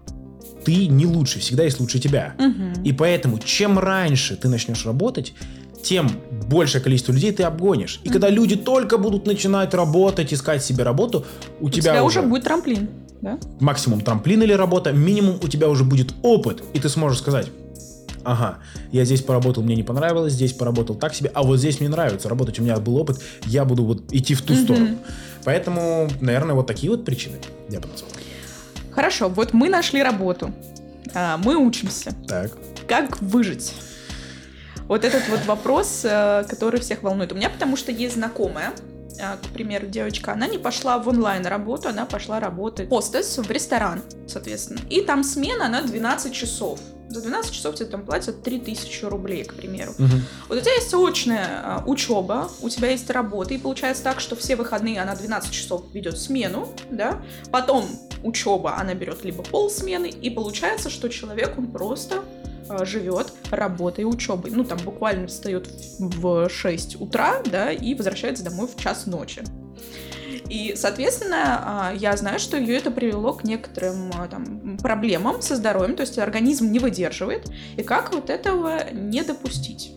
ты 0.65 0.89
не 0.89 1.07
лучше, 1.07 1.39
всегда 1.39 1.63
есть 1.63 1.79
лучше 1.79 2.01
тебя. 2.01 2.35
Угу. 2.39 2.83
И 2.85 2.93
поэтому, 2.93 3.39
чем 3.39 3.79
раньше 3.79 4.37
ты 4.37 4.49
начнешь 4.49 4.85
работать, 4.85 5.33
тем 5.83 6.11
большее 6.49 6.83
количество 6.83 7.13
людей 7.13 7.33
ты 7.33 7.43
обгонишь. 7.43 8.01
И 8.03 8.09
mm-hmm. 8.09 8.13
когда 8.13 8.29
люди 8.29 8.57
только 8.57 8.99
будут 8.99 9.27
начинать 9.27 9.75
работать, 9.75 10.33
искать 10.33 10.65
себе 10.65 10.85
работу, 10.85 11.25
у, 11.61 11.67
у 11.67 11.71
тебя, 11.71 11.93
тебя 11.93 12.05
уже... 12.05 12.23
будет 12.23 12.45
трамплин. 12.45 12.89
Да? 13.21 13.39
Максимум 13.61 14.01
трамплин 14.01 14.43
или 14.43 14.53
работа, 14.53 14.93
минимум 14.93 15.39
у 15.43 15.49
тебя 15.49 15.69
уже 15.69 15.85
будет 15.85 16.13
опыт, 16.23 16.63
и 16.73 16.79
ты 16.79 16.89
сможешь 16.89 17.19
сказать, 17.19 17.49
ага, 18.23 18.59
я 18.93 19.05
здесь 19.05 19.23
поработал, 19.23 19.63
мне 19.63 19.75
не 19.75 19.83
понравилось, 19.83 20.35
здесь 20.35 20.53
поработал 20.53 20.95
так 20.95 21.15
себе, 21.15 21.31
а 21.35 21.43
вот 21.43 21.59
здесь 21.59 21.81
мне 21.81 21.89
нравится 21.89 22.29
работать, 22.29 22.61
у 22.61 22.63
меня 22.63 22.77
был 22.77 22.97
опыт, 22.97 23.21
я 23.47 23.65
буду 23.65 23.85
вот 23.85 24.03
идти 24.13 24.35
в 24.35 24.43
ту 24.43 24.55
mm-hmm. 24.55 24.65
сторону. 24.65 24.99
Поэтому, 25.45 26.09
наверное, 26.21 26.55
вот 26.55 26.67
такие 26.67 26.91
вот 26.91 27.05
причины 27.05 27.37
я 27.69 27.81
бы 27.81 27.89
назвал. 27.89 28.11
Хорошо, 28.93 29.29
вот 29.29 29.53
мы 29.53 29.69
нашли 29.69 30.03
работу, 30.03 30.53
а, 31.15 31.39
мы 31.39 31.57
учимся. 31.57 32.15
Так. 32.27 32.53
Как 32.87 33.21
выжить? 33.21 33.73
Вот 34.89 35.05
этот 35.05 35.29
вот 35.29 35.45
вопрос, 35.45 36.01
э, 36.05 36.45
который 36.49 36.81
всех 36.81 37.03
волнует. 37.03 37.31
У 37.33 37.35
меня 37.35 37.51
потому 37.51 37.77
что 37.77 37.93
есть 37.93 38.15
знакомая, 38.15 38.73
э, 39.19 39.37
к 39.37 39.53
примеру, 39.53 39.87
девочка, 39.87 40.33
она 40.33 40.47
не 40.47 40.57
пошла 40.57 40.99
в 40.99 41.07
онлайн 41.09 41.45
работу, 41.47 41.91
она 41.91 42.07
пошла 42.07 42.41
работать 42.41 42.89
хостес 42.89 43.37
в 43.37 43.51
ресторан, 43.51 44.03
соответственно. 44.27 44.81
И 44.89 45.03
там 45.03 45.25
смена 45.25 45.69
на 45.69 45.83
12 45.83 46.33
часов. 46.33 46.81
За 47.11 47.23
12 47.23 47.53
часов 47.53 47.75
тебе 47.75 47.89
там 47.89 48.05
платят 48.05 48.43
3000 48.43 49.05
рублей, 49.07 49.45
к 49.45 49.55
примеру. 49.55 49.93
Угу. 49.99 50.09
Вот 50.49 50.59
у 50.59 50.61
тебя 50.61 50.75
есть 50.75 50.93
очная 50.95 51.81
э, 51.81 51.85
учеба, 51.85 52.51
у 52.63 52.69
тебя 52.71 52.91
есть 52.91 53.11
работа, 53.11 53.53
и 53.53 53.59
получается 53.59 54.03
так, 54.03 54.21
что 54.21 54.37
все 54.37 54.57
выходные 54.57 55.03
она 55.03 55.15
12 55.15 55.51
часов 55.51 55.85
ведет 55.93 56.19
смену, 56.19 56.69
да, 56.91 57.21
потом 57.53 57.87
учеба 58.23 58.77
она 58.77 58.95
берет 58.95 59.23
либо 59.25 59.43
полсмены, 59.43 60.07
и 60.07 60.31
получается, 60.31 60.89
что 60.89 61.09
человек, 61.09 61.59
он 61.59 61.71
просто 61.71 62.23
живет 62.83 63.33
работой 63.51 64.03
и 64.03 64.05
учебой. 64.05 64.51
Ну, 64.51 64.65
там 64.65 64.79
буквально 64.85 65.27
встает 65.27 65.69
в 65.99 66.49
6 66.49 67.01
утра, 67.01 67.43
да, 67.45 67.71
и 67.73 67.95
возвращается 67.95 68.45
домой 68.45 68.69
в 68.69 68.81
час 68.81 69.07
ночи. 69.07 69.43
И, 70.49 70.75
соответственно, 70.77 71.91
а, 71.91 71.93
я 71.95 72.17
знаю, 72.17 72.39
что 72.39 72.57
ее 72.57 72.77
это 72.77 72.91
привело 72.91 73.35
к 73.35 73.45
некоторым 73.45 74.11
а, 74.15 74.29
там, 74.29 74.79
проблемам 74.79 75.43
со 75.43 75.57
здоровьем, 75.57 75.95
то 75.95 76.03
есть 76.03 76.19
организм 76.19 76.71
не 76.71 76.79
выдерживает. 76.79 77.51
И 77.77 77.83
как 77.83 78.15
вот 78.15 78.31
этого 78.31 78.91
не 78.93 79.23
допустить? 79.23 79.93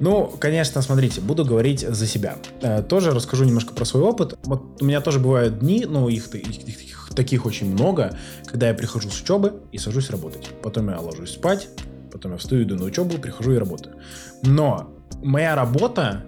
Ну, 0.00 0.26
конечно, 0.38 0.82
смотрите, 0.82 1.20
буду 1.20 1.44
говорить 1.44 1.80
за 1.80 2.06
себя. 2.06 2.36
Э, 2.60 2.82
тоже 2.82 3.12
расскажу 3.12 3.44
немножко 3.44 3.72
про 3.72 3.84
свой 3.86 4.02
опыт. 4.02 4.36
Вот 4.44 4.82
у 4.82 4.84
меня 4.84 5.00
тоже 5.00 5.20
бывают 5.20 5.60
дни, 5.60 5.86
ну, 5.88 6.08
их, 6.08 6.34
их, 6.34 6.68
их 6.68 6.95
таких 7.16 7.46
очень 7.46 7.72
много, 7.72 8.16
когда 8.44 8.68
я 8.68 8.74
прихожу 8.74 9.10
с 9.10 9.20
учебы 9.20 9.62
и 9.72 9.78
сажусь 9.78 10.10
работать. 10.10 10.50
Потом 10.62 10.90
я 10.90 11.00
ложусь 11.00 11.32
спать, 11.32 11.68
потом 12.12 12.32
я 12.32 12.38
встаю, 12.38 12.62
иду 12.62 12.76
на 12.76 12.84
учебу, 12.84 13.18
прихожу 13.18 13.52
и 13.52 13.56
работаю. 13.56 13.96
Но 14.42 14.94
моя 15.22 15.56
работа 15.56 16.24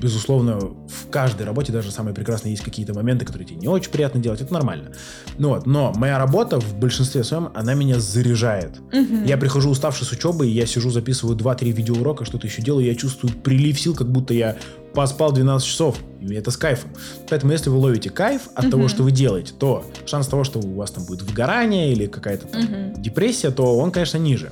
безусловно, 0.00 0.58
в 0.58 1.10
каждой 1.10 1.46
работе, 1.46 1.72
даже 1.72 1.90
самые 1.90 2.14
прекрасные, 2.14 2.52
есть 2.52 2.64
какие-то 2.64 2.94
моменты, 2.94 3.24
которые 3.24 3.46
тебе 3.46 3.58
не 3.58 3.68
очень 3.68 3.90
приятно 3.90 4.20
делать, 4.20 4.40
это 4.40 4.52
нормально. 4.52 4.92
Ну 5.38 5.50
вот, 5.50 5.66
но 5.66 5.92
моя 5.94 6.18
работа 6.18 6.60
в 6.60 6.76
большинстве 6.76 7.24
своем, 7.24 7.50
она 7.54 7.74
меня 7.74 7.98
заряжает. 7.98 8.78
Угу. 8.92 9.24
Я 9.26 9.36
прихожу 9.36 9.70
уставший 9.70 10.06
с 10.06 10.12
учебы, 10.12 10.46
я 10.46 10.66
сижу, 10.66 10.90
записываю 10.90 11.36
2-3 11.36 11.70
видеоурока, 11.70 12.24
что-то 12.24 12.46
еще 12.46 12.62
делаю, 12.62 12.86
я 12.86 12.94
чувствую 12.94 13.32
прилив 13.32 13.80
сил, 13.80 13.94
как 13.94 14.10
будто 14.10 14.34
я 14.34 14.56
поспал 14.94 15.32
12 15.32 15.66
часов. 15.66 15.98
И 16.20 16.34
это 16.34 16.50
с 16.50 16.56
кайфом. 16.56 16.90
Поэтому, 17.28 17.52
если 17.52 17.70
вы 17.70 17.78
ловите 17.78 18.10
кайф 18.10 18.48
от 18.54 18.64
угу. 18.64 18.70
того, 18.72 18.88
что 18.88 19.02
вы 19.04 19.12
делаете, 19.12 19.52
то 19.56 19.84
шанс 20.06 20.26
того, 20.26 20.44
что 20.44 20.58
у 20.58 20.74
вас 20.74 20.90
там 20.90 21.04
будет 21.04 21.22
выгорание 21.22 21.92
или 21.92 22.06
какая-то 22.06 22.48
там 22.48 22.94
депрессия, 23.00 23.50
то 23.50 23.76
он, 23.76 23.92
конечно, 23.92 24.18
ниже. 24.18 24.50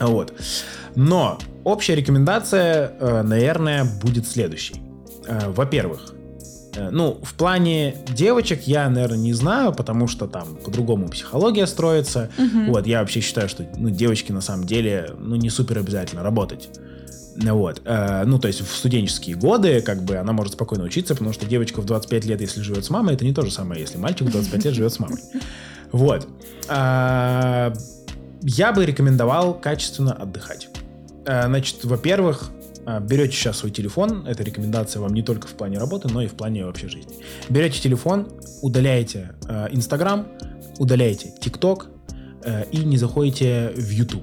Вот. 0.00 0.32
Но 0.96 1.38
общая 1.64 1.94
рекомендация, 1.94 2.92
э, 2.98 3.22
наверное, 3.22 3.84
будет 3.84 4.26
следующей. 4.26 4.76
Э, 5.26 5.50
во-первых, 5.50 6.14
э, 6.74 6.88
ну, 6.90 7.20
в 7.22 7.34
плане 7.34 7.96
девочек 8.08 8.62
я, 8.62 8.88
наверное, 8.88 9.18
не 9.18 9.34
знаю, 9.34 9.74
потому 9.74 10.08
что 10.08 10.26
там 10.26 10.56
по-другому 10.56 11.08
психология 11.08 11.66
строится. 11.66 12.30
Угу. 12.38 12.72
Вот, 12.72 12.86
я 12.86 13.00
вообще 13.00 13.20
считаю, 13.20 13.48
что 13.48 13.66
ну, 13.76 13.90
девочки 13.90 14.32
на 14.32 14.40
самом 14.40 14.64
деле, 14.66 15.10
ну, 15.18 15.36
не 15.36 15.50
супер 15.50 15.78
обязательно 15.78 16.22
работать. 16.22 16.70
Вот. 17.38 17.82
Ну, 17.84 18.38
то 18.38 18.48
есть 18.48 18.62
в 18.62 18.74
студенческие 18.74 19.36
годы, 19.36 19.82
как 19.82 20.02
бы, 20.04 20.16
она 20.16 20.32
может 20.32 20.54
спокойно 20.54 20.84
учиться, 20.84 21.12
потому 21.12 21.34
что 21.34 21.44
девочка 21.44 21.82
в 21.82 21.84
25 21.84 22.24
лет, 22.24 22.40
если 22.40 22.62
живет 22.62 22.86
с 22.86 22.88
мамой, 22.88 23.12
это 23.14 23.26
не 23.26 23.34
то 23.34 23.42
же 23.42 23.50
самое, 23.50 23.82
если 23.82 23.98
мальчик 23.98 24.28
в 24.28 24.30
25 24.30 24.64
лет 24.64 24.72
живет 24.72 24.94
с 24.94 24.98
мамой. 24.98 25.18
Вот. 25.92 26.26
Я 28.42 28.72
бы 28.72 28.84
рекомендовал 28.84 29.54
качественно 29.54 30.12
отдыхать. 30.12 30.68
Э, 31.26 31.46
значит, 31.46 31.84
во-первых, 31.84 32.50
э, 32.86 33.00
берете 33.00 33.36
сейчас 33.36 33.58
свой 33.58 33.72
телефон, 33.72 34.26
это 34.26 34.42
рекомендация 34.42 35.00
вам 35.00 35.14
не 35.14 35.22
только 35.22 35.48
в 35.48 35.54
плане 35.54 35.78
работы, 35.78 36.08
но 36.08 36.22
и 36.22 36.26
в 36.26 36.34
плане 36.34 36.64
вообще 36.64 36.88
жизни. 36.88 37.16
Берете 37.48 37.80
телефон, 37.80 38.28
удаляете 38.62 39.32
э, 39.48 39.68
Инстаграм, 39.72 40.26
удаляете 40.78 41.32
ТикТок 41.40 41.88
и 42.70 42.78
не 42.84 42.96
заходите 42.96 43.72
в 43.74 43.90
YouTube. 43.90 44.22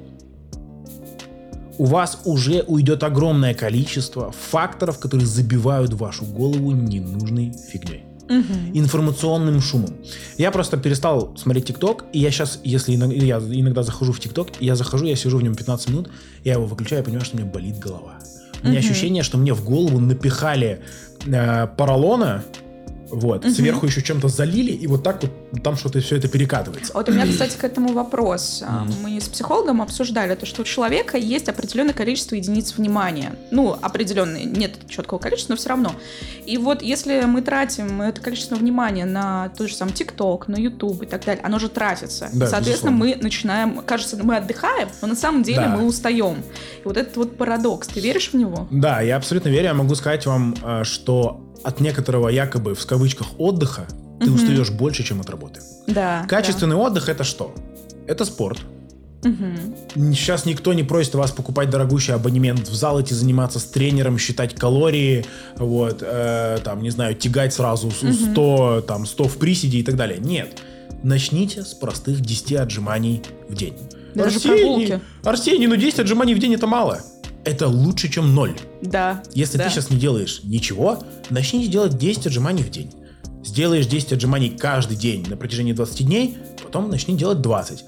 У 1.77 1.85
вас 1.85 2.21
уже 2.23 2.61
уйдет 2.61 3.03
огромное 3.03 3.53
количество 3.53 4.31
факторов, 4.31 4.97
которые 4.99 5.27
забивают 5.27 5.93
вашу 5.93 6.23
голову 6.23 6.71
ненужной 6.71 7.51
фигней 7.51 8.05
угу. 8.29 8.53
информационным 8.73 9.61
шумом. 9.61 9.95
Я 10.37 10.51
просто 10.51 10.77
перестал 10.77 11.35
смотреть 11.37 11.67
ТикТок, 11.67 12.05
и 12.13 12.19
я 12.19 12.31
сейчас, 12.31 12.59
если 12.63 12.95
иногда, 12.95 13.15
я 13.15 13.37
иногда 13.37 13.83
захожу 13.83 14.11
в 14.11 14.19
ТикТок, 14.19 14.49
я 14.59 14.75
захожу, 14.75 15.05
я 15.05 15.15
сижу 15.15 15.37
в 15.37 15.43
нем 15.43 15.55
15 15.55 15.89
минут, 15.89 16.09
я 16.43 16.53
его 16.53 16.65
выключаю, 16.65 16.99
я 16.99 17.03
понимаю, 17.03 17.25
что 17.25 17.37
у 17.37 17.39
меня 17.39 17.49
болит 17.49 17.79
голова. 17.79 18.15
У 18.63 18.67
меня 18.67 18.79
угу. 18.79 18.87
ощущение, 18.87 19.23
что 19.23 19.37
мне 19.37 19.53
в 19.53 19.63
голову 19.63 19.99
напихали 19.99 20.81
э, 21.25 21.67
поролона, 21.77 22.43
вот. 23.13 23.45
Угу. 23.45 23.53
Сверху 23.53 23.85
еще 23.85 24.01
чем-то 24.01 24.27
залили, 24.27 24.71
и 24.71 24.87
вот 24.87 25.03
так 25.03 25.21
вот 25.21 25.63
там 25.63 25.77
что-то 25.77 25.99
все 26.01 26.17
это 26.17 26.27
перекатывается. 26.27 26.93
Вот 26.93 27.07
у 27.09 27.11
меня, 27.11 27.27
кстати, 27.27 27.55
к 27.55 27.63
этому 27.63 27.93
вопрос. 27.93 28.63
Угу. 28.63 28.93
Мы 29.03 29.21
с 29.21 29.29
психологом 29.29 29.81
обсуждали 29.81 30.33
то, 30.35 30.45
что 30.45 30.63
у 30.63 30.65
человека 30.65 31.17
есть 31.17 31.47
определенное 31.47 31.93
количество 31.93 32.35
единиц 32.35 32.75
внимания. 32.75 33.35
Ну, 33.51 33.77
определенное, 33.79 34.45
нет 34.45 34.71
четкого 34.89 35.19
количества, 35.19 35.53
но 35.53 35.57
все 35.57 35.69
равно. 35.69 35.91
И 36.45 36.57
вот 36.57 36.81
если 36.81 37.21
мы 37.25 37.41
тратим 37.41 38.01
это 38.01 38.19
количество 38.19 38.55
внимания 38.55 39.05
на 39.05 39.49
тот 39.49 39.69
же 39.69 39.75
самый 39.75 39.91
ТикТок, 39.91 40.47
на 40.47 40.57
YouTube 40.57 41.03
и 41.03 41.05
так 41.05 41.23
далее, 41.23 41.43
оно 41.43 41.59
же 41.59 41.69
тратится. 41.69 42.29
Да, 42.33 42.47
Соответственно, 42.47 42.91
безусловно. 42.91 43.15
мы 43.17 43.23
начинаем, 43.23 43.81
кажется, 43.85 44.17
мы 44.21 44.37
отдыхаем, 44.37 44.89
но 45.01 45.07
на 45.09 45.15
самом 45.15 45.43
деле 45.43 45.61
да. 45.61 45.75
мы 45.75 45.85
устаем. 45.85 46.37
И 46.83 46.85
вот 46.85 46.97
этот 46.97 47.15
вот 47.15 47.37
парадокс, 47.37 47.87
ты 47.87 47.99
веришь 47.99 48.29
в 48.31 48.33
него? 48.33 48.67
Да, 48.71 49.01
я 49.01 49.17
абсолютно 49.17 49.49
верю. 49.49 49.65
Я 49.65 49.73
могу 49.73 49.93
сказать 49.93 50.25
вам, 50.25 50.55
э, 50.63 50.83
что 50.83 51.42
от 51.63 51.79
некоторого 51.79 52.29
якобы 52.29 52.75
в 52.75 52.85
кавычках 52.85 53.27
отдыха 53.39 53.87
ты 54.19 54.27
угу. 54.29 54.35
устаешь 54.35 54.69
больше, 54.71 55.03
чем 55.03 55.21
от 55.21 55.29
работы. 55.29 55.61
Да. 55.87 56.25
Качественный 56.29 56.75
да. 56.75 56.81
отдых 56.81 57.09
это 57.09 57.23
что? 57.23 57.53
Это 58.07 58.25
спорт. 58.25 58.59
Угу. 59.23 60.13
Сейчас 60.13 60.45
никто 60.45 60.73
не 60.73 60.83
просит 60.83 61.15
вас 61.15 61.31
покупать 61.31 61.69
дорогущий 61.69 62.13
абонемент 62.13 62.67
в 62.67 62.73
зал, 62.73 63.01
идти 63.01 63.13
заниматься 63.13 63.59
с 63.59 63.63
тренером, 63.63 64.17
считать 64.17 64.53
калории, 64.53 65.25
вот, 65.55 65.99
э, 66.01 66.57
там, 66.63 66.81
не 66.83 66.89
знаю, 66.89 67.15
тягать 67.15 67.53
сразу 67.53 67.87
угу. 67.87 68.13
100, 68.13 68.81
там, 68.87 69.05
100 69.05 69.23
в 69.23 69.37
приседе 69.37 69.79
и 69.79 69.83
так 69.83 69.95
далее. 69.95 70.19
Нет. 70.19 70.61
Начните 71.03 71.63
с 71.63 71.73
простых 71.73 72.21
10 72.21 72.53
отжиманий 72.53 73.23
в 73.47 73.55
день. 73.55 73.75
Даже 74.13 74.35
Арсений, 74.35 74.59
прогулки. 74.59 75.01
Арсений, 75.23 75.67
ну 75.67 75.75
10 75.75 75.99
отжиманий 75.99 76.35
в 76.35 76.39
день 76.39 76.53
это 76.53 76.67
мало 76.67 77.01
это 77.45 77.67
лучше, 77.67 78.09
чем 78.09 78.33
ноль. 78.33 78.55
Да. 78.81 79.23
Если 79.33 79.57
да. 79.57 79.65
ты 79.65 79.69
сейчас 79.71 79.89
не 79.89 79.97
делаешь 79.97 80.41
ничего, 80.43 81.03
начни 81.29 81.67
делать 81.67 81.97
10 81.97 82.27
отжиманий 82.27 82.63
в 82.63 82.69
день. 82.69 82.91
Сделаешь 83.43 83.85
10 83.85 84.13
отжиманий 84.13 84.57
каждый 84.57 84.95
день 84.95 85.25
на 85.27 85.35
протяжении 85.35 85.73
20 85.73 86.05
дней, 86.05 86.37
потом 86.63 86.89
начни 86.89 87.15
делать 87.17 87.41
20. 87.41 87.83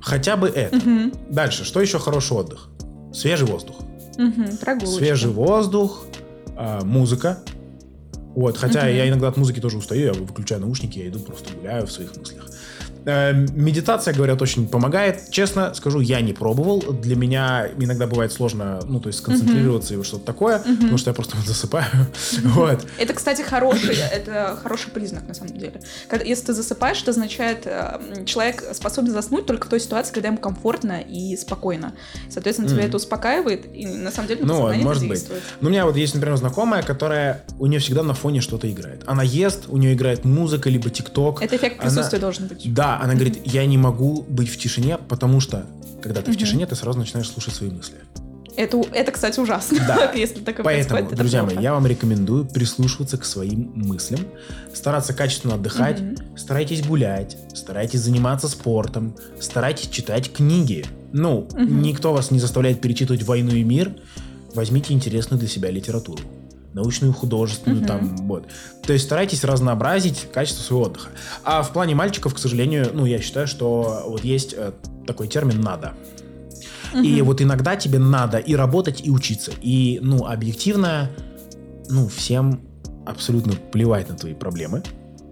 Хотя 0.00 0.36
бы 0.36 0.48
это. 0.48 0.76
Угу. 0.76 1.12
Дальше, 1.30 1.64
что 1.64 1.80
еще 1.80 1.98
хороший 1.98 2.36
отдых? 2.36 2.68
Свежий 3.12 3.46
воздух. 3.46 3.76
Угу, 4.16 4.56
прогулочка. 4.60 4.98
Свежий 4.98 5.30
воздух, 5.30 6.04
э, 6.56 6.80
музыка. 6.84 7.42
Вот, 8.34 8.56
хотя 8.56 8.80
угу. 8.80 8.88
я 8.88 9.08
иногда 9.08 9.28
от 9.28 9.36
музыки 9.36 9.60
тоже 9.60 9.78
устаю, 9.78 10.06
я 10.06 10.12
выключаю 10.12 10.60
наушники, 10.60 10.98
я 10.98 11.08
иду 11.08 11.20
просто 11.20 11.54
гуляю 11.54 11.86
в 11.86 11.92
своих 11.92 12.16
мыслях. 12.16 12.46
Э, 13.08 13.32
медитация, 13.32 14.12
говорят, 14.12 14.42
очень 14.42 14.68
помогает. 14.68 15.30
Честно 15.30 15.72
скажу, 15.72 16.00
я 16.00 16.20
не 16.20 16.34
пробовал. 16.34 16.82
Для 16.82 17.16
меня 17.16 17.66
иногда 17.78 18.06
бывает 18.06 18.32
сложно, 18.32 18.80
ну, 18.84 19.00
то 19.00 19.06
есть 19.06 19.20
сконцентрироваться 19.20 19.94
mm-hmm. 19.94 20.00
и 20.02 20.04
что-то 20.04 20.26
такое, 20.26 20.58
mm-hmm. 20.58 20.76
потому 20.76 20.98
что 20.98 21.08
я 21.08 21.14
просто 21.14 21.38
засыпаю. 21.46 21.86
вот. 22.42 22.86
Это, 22.98 23.14
кстати, 23.14 23.40
хороший, 23.40 23.96
это 23.96 24.58
хороший 24.62 24.90
признак, 24.90 25.26
на 25.26 25.32
самом 25.32 25.56
деле. 25.56 25.80
Когда, 26.06 26.26
если 26.26 26.46
ты 26.46 26.52
засыпаешь, 26.52 27.00
это 27.00 27.12
означает, 27.12 27.62
э, 27.64 28.24
человек 28.26 28.62
способен 28.74 29.12
заснуть 29.12 29.46
только 29.46 29.68
в 29.68 29.70
той 29.70 29.80
ситуации, 29.80 30.12
когда 30.12 30.28
ему 30.28 30.38
комфортно 30.38 31.00
и 31.00 31.34
спокойно. 31.38 31.94
Соответственно, 32.28 32.68
тебя 32.68 32.82
mm-hmm. 32.82 32.88
это 32.88 32.96
успокаивает, 32.98 33.74
и 33.74 33.86
на 33.86 34.12
самом 34.12 34.28
деле 34.28 34.44
на 34.44 34.48
ну, 34.48 34.74
может. 34.82 35.08
Быть. 35.08 35.26
Ну, 35.62 35.68
у 35.68 35.70
меня 35.70 35.86
вот 35.86 35.96
есть, 35.96 36.14
например, 36.14 36.36
знакомая, 36.36 36.82
которая, 36.82 37.44
у 37.58 37.64
нее 37.64 37.80
всегда 37.80 38.02
на 38.02 38.12
фоне 38.12 38.42
что-то 38.42 38.70
играет. 38.70 39.04
Она 39.06 39.22
ест, 39.22 39.64
у 39.68 39.78
нее 39.78 39.94
играет 39.94 40.26
музыка, 40.26 40.68
либо 40.68 40.90
ТикТок. 40.90 41.40
Это 41.40 41.56
эффект 41.56 41.80
присутствия 41.80 42.18
она... 42.18 42.26
должен 42.26 42.48
быть. 42.48 42.74
Да, 42.74 42.97
она 42.98 43.14
говорит, 43.14 43.40
я 43.44 43.64
не 43.66 43.78
могу 43.78 44.22
быть 44.22 44.48
в 44.48 44.58
тишине, 44.58 44.98
потому 44.98 45.40
что, 45.40 45.66
когда 46.02 46.22
ты 46.22 46.32
в 46.32 46.36
тишине, 46.36 46.66
ты 46.66 46.74
сразу 46.74 46.98
начинаешь 46.98 47.30
слушать 47.30 47.54
свои 47.54 47.70
мысли. 47.70 47.96
Это, 48.56 48.82
это, 48.92 49.12
кстати, 49.12 49.38
ужасно, 49.38 49.78
да. 49.86 50.10
если 50.14 50.40
такое 50.40 50.64
Поэтому, 50.64 51.08
друзья 51.10 51.44
мои, 51.44 51.56
я 51.60 51.74
вам 51.74 51.86
рекомендую 51.86 52.44
прислушиваться 52.44 53.16
к 53.16 53.24
своим 53.24 53.70
мыслям, 53.76 54.20
стараться 54.74 55.14
качественно 55.14 55.54
отдыхать, 55.54 56.00
угу. 56.00 56.36
старайтесь 56.36 56.84
гулять, 56.84 57.36
старайтесь 57.54 58.00
заниматься 58.00 58.48
спортом, 58.48 59.14
старайтесь 59.38 59.88
читать 59.88 60.32
книги. 60.32 60.84
Ну, 61.12 61.42
угу. 61.42 61.60
никто 61.60 62.12
вас 62.12 62.32
не 62.32 62.40
заставляет 62.40 62.80
перечитывать 62.80 63.22
«Войну 63.22 63.52
и 63.52 63.62
мир», 63.62 63.94
возьмите 64.54 64.92
интересную 64.92 65.38
для 65.38 65.48
себя 65.48 65.70
литературу 65.70 66.20
научную, 66.78 67.12
художественную, 67.12 67.80
угу. 67.80 67.86
там, 67.86 68.16
вот. 68.28 68.46
То 68.82 68.92
есть 68.92 69.04
старайтесь 69.04 69.44
разнообразить 69.44 70.28
качество 70.32 70.62
своего 70.62 70.84
отдыха. 70.86 71.10
А 71.44 71.62
в 71.62 71.72
плане 71.72 71.94
мальчиков, 71.94 72.34
к 72.34 72.38
сожалению, 72.38 72.90
ну, 72.94 73.04
я 73.04 73.20
считаю, 73.20 73.46
что 73.46 74.04
вот 74.06 74.24
есть 74.24 74.54
э, 74.56 74.72
такой 75.06 75.28
термин 75.28 75.60
«надо». 75.60 75.94
Угу. 76.94 77.02
И 77.02 77.20
вот 77.22 77.42
иногда 77.42 77.76
тебе 77.76 77.98
надо 77.98 78.38
и 78.38 78.54
работать, 78.54 79.02
и 79.04 79.10
учиться. 79.10 79.52
И, 79.60 79.98
ну, 80.02 80.26
объективно, 80.26 81.10
ну, 81.88 82.08
всем 82.08 82.62
абсолютно 83.06 83.52
плевать 83.52 84.08
на 84.08 84.16
твои 84.16 84.34
проблемы. 84.34 84.82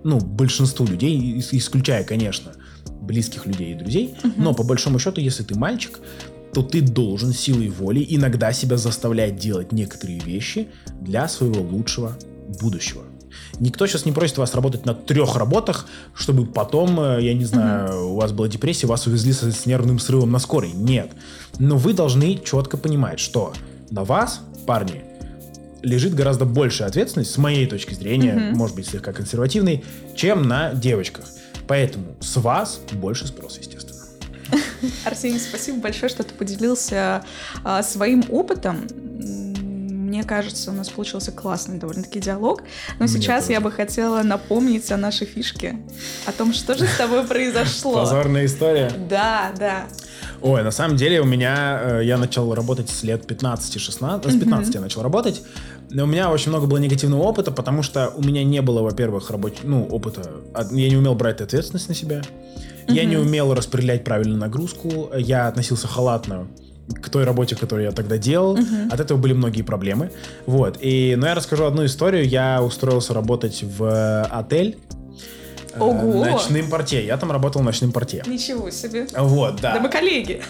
Ну, 0.05 0.19
большинству 0.19 0.87
людей, 0.87 1.39
исключая, 1.39 2.05
конечно, 2.05 2.53
близких 3.01 3.47
людей 3.47 3.73
и 3.73 3.75
друзей. 3.75 4.15
Угу. 4.23 4.33
Но 4.37 4.55
по 4.55 4.63
большому 4.63 4.99
счету, 4.99 5.21
если 5.21 5.43
ты 5.43 5.59
мальчик, 5.59 6.01
то 6.57 6.63
ты 6.63 6.81
должен 6.81 7.35
силой 7.35 7.69
воли 7.69 8.03
иногда 8.09 8.51
себя 8.51 8.79
заставлять 8.79 9.37
делать 9.37 9.73
некоторые 9.73 10.21
вещи 10.21 10.69
для 11.03 11.29
своего 11.29 11.61
лучшего 11.61 12.17
будущего. 12.63 13.03
Никто 13.61 13.87
сейчас 13.87 14.07
не 14.07 14.13
просит 14.13 14.39
вас 14.39 14.55
работать 14.55 14.87
на 14.87 14.95
трех 14.95 15.37
работах, 15.37 15.87
чтобы 16.15 16.47
потом, 16.47 16.99
э, 16.99 17.19
я 17.21 17.35
не 17.35 17.45
знаю, 17.45 17.91
mm-hmm. 17.91 18.05
у 18.05 18.15
вас 18.15 18.33
была 18.33 18.49
депрессия, 18.49 18.87
вас 18.87 19.07
увезли 19.07 19.35
с, 19.35 19.43
с 19.43 19.67
нервным 19.67 19.99
срывом 19.99 20.33
на 20.33 20.39
скорой. 20.39 20.71
Нет. 20.73 21.11
Но 21.59 21.77
вы 21.77 21.93
должны 21.93 22.41
четко 22.43 22.79
понимать, 22.79 23.21
что 23.21 23.53
на 23.91 24.05
вас, 24.05 24.41
парни, 24.67 25.05
лежит 25.83 26.15
гораздо 26.15 26.47
большая 26.47 26.89
ответственность, 26.89 27.33
с 27.33 27.37
моей 27.37 27.67
точки 27.67 27.93
зрения, 27.93 28.33
mm-hmm. 28.33 28.55
может 28.55 28.77
быть, 28.77 28.87
слегка 28.87 29.13
консервативной, 29.13 29.85
чем 30.15 30.45
на 30.49 30.73
девочках. 30.73 31.27
Поэтому 31.69 32.17
с 32.21 32.35
вас 32.39 32.81
больше 32.93 33.27
спрос, 33.27 33.59
естественно. 33.59 33.86
Арсений, 35.05 35.41
спасибо 35.41 35.81
большое, 35.81 36.09
что 36.09 36.23
ты 36.23 36.35
поделился 36.35 37.25
а, 37.65 37.83
своим 37.83 38.25
опытом. 38.29 38.87
мне 39.19 40.25
кажется, 40.25 40.71
у 40.71 40.75
нас 40.75 40.89
получился 40.89 41.33
классный 41.33 41.79
довольно-таки 41.79 42.21
диалог. 42.21 42.63
Но 42.99 43.05
мне 43.05 43.09
сейчас 43.09 43.45
тоже. 43.45 43.53
я 43.53 43.61
бы 43.61 43.71
хотела 43.71 44.23
напомнить 44.23 44.91
о 44.93 44.97
нашей 44.97 45.27
фишке, 45.27 45.77
о 46.27 46.33
том, 46.33 46.53
что 46.53 46.77
же 46.77 46.87
с 46.87 46.97
тобой 46.97 47.25
произошло. 47.25 47.95
Позорная 47.95 48.47
история. 48.47 48.91
Да, 49.09 49.53
да. 49.59 49.87
Ой, 50.43 50.63
на 50.63 50.71
самом 50.71 50.97
деле 50.97 51.21
у 51.21 51.25
меня, 51.25 51.81
э, 51.83 52.05
я 52.05 52.19
начал 52.19 52.55
работать 52.55 52.91
с 52.91 53.03
лет 53.03 53.31
15-16, 53.31 54.31
с 54.31 54.39
15 54.39 54.75
я 54.75 54.81
начал 54.81 55.03
работать. 55.03 55.43
У 55.91 56.07
меня 56.07 56.31
очень 56.31 56.51
много 56.51 56.67
было 56.67 56.79
негативного 56.79 57.23
опыта, 57.23 57.51
потому 57.51 57.83
что 57.83 58.13
у 58.17 58.23
меня 58.23 58.45
не 58.45 58.61
было, 58.61 58.83
во-первых, 58.83 59.31
работ... 59.31 59.59
ну, 59.63 59.87
опыта. 59.87 60.31
Я 60.71 60.89
не 60.89 60.97
умел 60.97 61.15
брать 61.15 61.41
ответственность 61.41 61.89
на 61.89 61.95
себя. 61.95 62.23
Я 62.89 63.05
не 63.05 63.17
умел 63.17 63.55
распределять 63.55 64.05
правильно 64.05 64.37
нагрузку. 64.37 65.11
Я 65.17 65.49
относился 65.49 65.89
халатно 65.89 66.47
к 67.03 67.09
той 67.09 67.25
работе, 67.25 67.57
которую 67.57 67.87
я 67.87 67.93
тогда 67.93 68.17
делал. 68.17 68.57
Uh-huh. 68.57 68.93
От 68.93 69.01
этого 69.01 69.19
были 69.19 69.33
многие 69.33 69.63
проблемы. 69.63 70.13
Вот. 70.47 70.79
И, 70.81 71.15
но 71.17 71.27
я 71.27 71.35
расскажу 71.35 71.65
одну 71.65 71.85
историю. 71.85 72.27
Я 72.27 72.63
устроился 72.63 73.13
работать 73.13 73.65
в 73.65 74.23
отель 74.25 74.79
Э, 75.77 75.81
Ого! 75.81 76.25
ночным 76.25 76.69
портье. 76.69 77.05
Я 77.05 77.17
там 77.17 77.31
работал 77.31 77.63
ночным 77.63 77.93
портье. 77.93 78.23
Ничего 78.27 78.71
себе. 78.71 79.07
Вот, 79.17 79.61
да. 79.61 79.75
Да 79.75 79.81
мы 79.81 79.89
коллеги. 79.89 80.43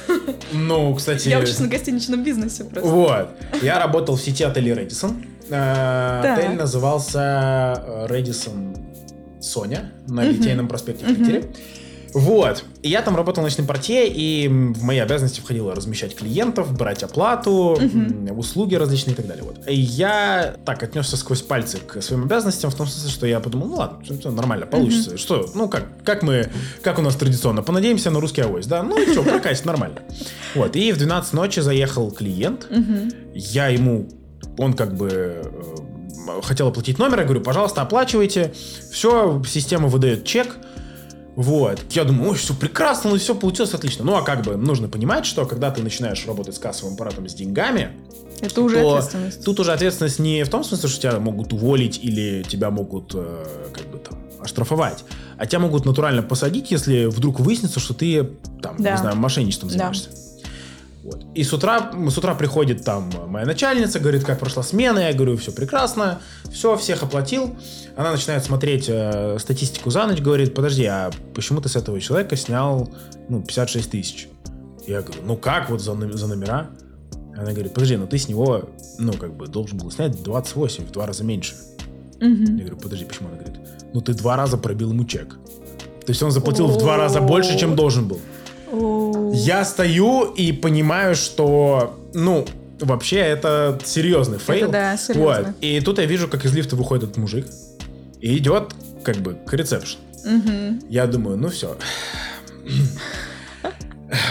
Ну, 0.52 0.94
кстати... 0.94 1.28
Я 1.28 1.40
учусь 1.40 1.58
на 1.58 1.68
гостиничном 1.68 2.22
бизнесе 2.22 2.64
просто. 2.64 2.88
Вот. 2.88 3.28
Я 3.62 3.78
работал 3.78 4.16
в 4.16 4.20
сети 4.20 4.44
отелей 4.44 4.74
Редисон. 4.74 5.24
Э, 5.50 6.20
отель 6.34 6.56
назывался 6.56 8.06
Редисон 8.08 8.76
Соня 9.40 9.92
на 10.08 10.22
Литейном 10.24 10.68
проспекте 10.68 11.04
в 11.04 11.08
Питере. 11.08 11.44
Вот. 12.16 12.64
И 12.80 12.88
я 12.88 13.02
там 13.02 13.14
работал 13.14 13.42
ночным 13.42 13.66
портье, 13.66 14.08
и 14.08 14.48
в 14.48 14.82
мои 14.82 14.98
обязанности 14.98 15.40
входило 15.40 15.74
размещать 15.74 16.16
клиентов, 16.16 16.74
брать 16.74 17.02
оплату, 17.02 17.78
угу. 17.78 18.34
услуги 18.34 18.74
различные 18.74 19.12
и 19.12 19.16
так 19.16 19.26
далее. 19.26 19.44
Вот. 19.44 19.68
И 19.68 19.74
я 19.74 20.56
так 20.64 20.82
отнесся 20.82 21.18
сквозь 21.18 21.42
пальцы 21.42 21.76
к 21.76 22.00
своим 22.00 22.24
обязанностям, 22.24 22.70
в 22.70 22.74
том 22.74 22.86
смысле, 22.86 23.10
что 23.10 23.26
я 23.26 23.38
подумал, 23.38 23.68
ну 23.68 23.74
ладно, 23.74 24.02
все, 24.02 24.16
все 24.16 24.30
нормально, 24.30 24.64
получится. 24.64 25.10
Угу. 25.10 25.18
Что, 25.18 25.50
ну 25.54 25.68
как, 25.68 26.02
как 26.04 26.22
мы, 26.22 26.48
как 26.80 26.98
у 26.98 27.02
нас 27.02 27.16
традиционно, 27.16 27.62
понадеемся 27.62 28.10
на 28.10 28.18
русский 28.18 28.40
авось, 28.40 28.64
да? 28.64 28.82
Ну 28.82 28.98
и 28.98 29.12
что, 29.12 29.22
прокатит 29.22 29.66
нормально. 29.66 30.00
Вот. 30.54 30.74
И 30.74 30.92
в 30.92 30.96
12 30.96 31.34
ночи 31.34 31.60
заехал 31.60 32.10
клиент, 32.10 32.66
угу. 32.70 33.10
я 33.34 33.68
ему, 33.68 34.08
он 34.56 34.72
как 34.72 34.96
бы 34.96 35.42
э, 35.44 36.40
хотел 36.42 36.68
оплатить 36.68 36.98
номер, 36.98 37.18
я 37.18 37.24
говорю, 37.24 37.42
пожалуйста, 37.42 37.82
оплачивайте. 37.82 38.54
Все, 38.90 39.42
система 39.46 39.88
выдает 39.88 40.24
чек, 40.24 40.56
вот. 41.36 41.84
Я 41.90 42.04
думаю, 42.04 42.30
ой, 42.30 42.36
все 42.36 42.54
прекрасно, 42.54 43.10
ну 43.10 43.18
все 43.18 43.34
получилось 43.34 43.74
отлично. 43.74 44.04
Ну 44.04 44.16
а 44.16 44.22
как 44.22 44.42
бы 44.42 44.56
нужно 44.56 44.88
понимать, 44.88 45.26
что 45.26 45.44
когда 45.44 45.70
ты 45.70 45.82
начинаешь 45.82 46.26
работать 46.26 46.56
с 46.56 46.58
кассовым 46.58 46.94
аппаратом 46.94 47.28
с 47.28 47.34
деньгами, 47.34 47.90
это 48.40 48.62
уже 48.62 48.80
ответственность. 48.80 49.44
Тут 49.44 49.60
уже 49.60 49.72
ответственность 49.72 50.18
не 50.18 50.44
в 50.44 50.48
том 50.48 50.64
смысле, 50.64 50.88
что 50.88 51.00
тебя 51.00 51.20
могут 51.20 51.52
уволить 51.52 52.00
или 52.02 52.42
тебя 52.42 52.70
могут 52.70 53.12
э, 53.14 53.44
как 53.72 53.86
бы 53.86 53.98
там 53.98 54.18
оштрафовать, 54.40 55.04
а 55.36 55.46
тебя 55.46 55.58
могут 55.58 55.84
натурально 55.84 56.22
посадить, 56.22 56.70
если 56.70 57.04
вдруг 57.04 57.40
выяснится, 57.40 57.80
что 57.80 57.92
ты 57.92 58.24
там, 58.62 58.76
да. 58.78 58.92
не 58.92 58.98
знаю, 58.98 59.16
мошенничеством 59.16 59.70
занимаешься. 59.70 60.10
Да. 60.10 60.16
Вот. 61.06 61.24
И 61.36 61.44
с 61.44 61.52
утра, 61.52 61.92
с 62.10 62.18
утра 62.18 62.34
приходит 62.34 62.84
там 62.84 63.08
моя 63.28 63.46
начальница, 63.46 64.00
говорит, 64.00 64.24
как 64.24 64.40
прошла 64.40 64.64
смена. 64.64 64.98
Я 64.98 65.12
говорю, 65.12 65.36
все 65.36 65.52
прекрасно, 65.52 66.20
все, 66.50 66.76
всех 66.76 67.04
оплатил. 67.04 67.54
Она 67.96 68.10
начинает 68.10 68.44
смотреть 68.44 68.86
э, 68.88 69.38
статистику 69.38 69.90
за 69.90 70.04
ночь, 70.08 70.20
говорит, 70.20 70.52
подожди, 70.52 70.84
а 70.84 71.12
почему 71.32 71.60
ты 71.60 71.68
с 71.68 71.76
этого 71.76 72.00
человека 72.00 72.34
снял 72.34 72.90
ну, 73.28 73.40
56 73.40 73.88
тысяч? 73.88 74.28
Я 74.84 75.02
говорю, 75.02 75.22
ну 75.24 75.36
как 75.36 75.70
вот 75.70 75.80
за, 75.80 75.94
за 75.94 76.26
номера? 76.26 76.70
Она 77.36 77.52
говорит, 77.52 77.72
подожди, 77.72 77.96
ну 77.96 78.08
ты 78.08 78.18
с 78.18 78.28
него, 78.28 78.70
ну 78.98 79.12
как 79.12 79.32
бы 79.36 79.46
должен 79.46 79.78
был 79.78 79.92
снять 79.92 80.20
28, 80.20 80.86
в 80.86 80.90
два 80.90 81.06
раза 81.06 81.22
меньше. 81.22 81.54
Угу. 82.16 82.24
Я 82.24 82.58
говорю, 82.58 82.76
подожди, 82.78 83.04
почему? 83.04 83.28
Она 83.28 83.38
говорит, 83.38 83.60
ну 83.94 84.00
ты 84.00 84.12
два 84.12 84.34
раза 84.34 84.58
пробил 84.58 84.90
ему 84.90 85.04
чек. 85.04 85.36
То 86.04 86.10
есть 86.10 86.20
он 86.20 86.32
заплатил 86.32 86.66
в 86.66 86.78
два 86.78 86.96
раза 86.96 87.20
больше, 87.20 87.56
чем 87.56 87.76
должен 87.76 88.08
был. 88.08 88.18
Я 89.32 89.64
стою 89.64 90.32
и 90.32 90.52
понимаю, 90.52 91.14
что, 91.14 91.98
ну, 92.14 92.46
вообще 92.80 93.16
это 93.16 93.78
серьезный 93.84 94.38
фейл. 94.38 94.64
Это 94.64 94.72
да, 94.72 94.96
серьезно. 94.96 95.44
Вот. 95.44 95.54
И 95.60 95.80
тут 95.80 95.98
я 95.98 96.04
вижу, 96.04 96.28
как 96.28 96.44
из 96.44 96.54
лифта 96.54 96.76
выходит 96.76 97.04
этот 97.04 97.16
мужик 97.16 97.46
и 98.20 98.36
идет 98.36 98.74
как 99.02 99.16
бы 99.16 99.34
к 99.46 99.52
ресепшн. 99.52 99.98
Угу. 100.24 100.86
Я 100.88 101.06
думаю, 101.06 101.36
ну 101.36 101.48
все. 101.48 101.76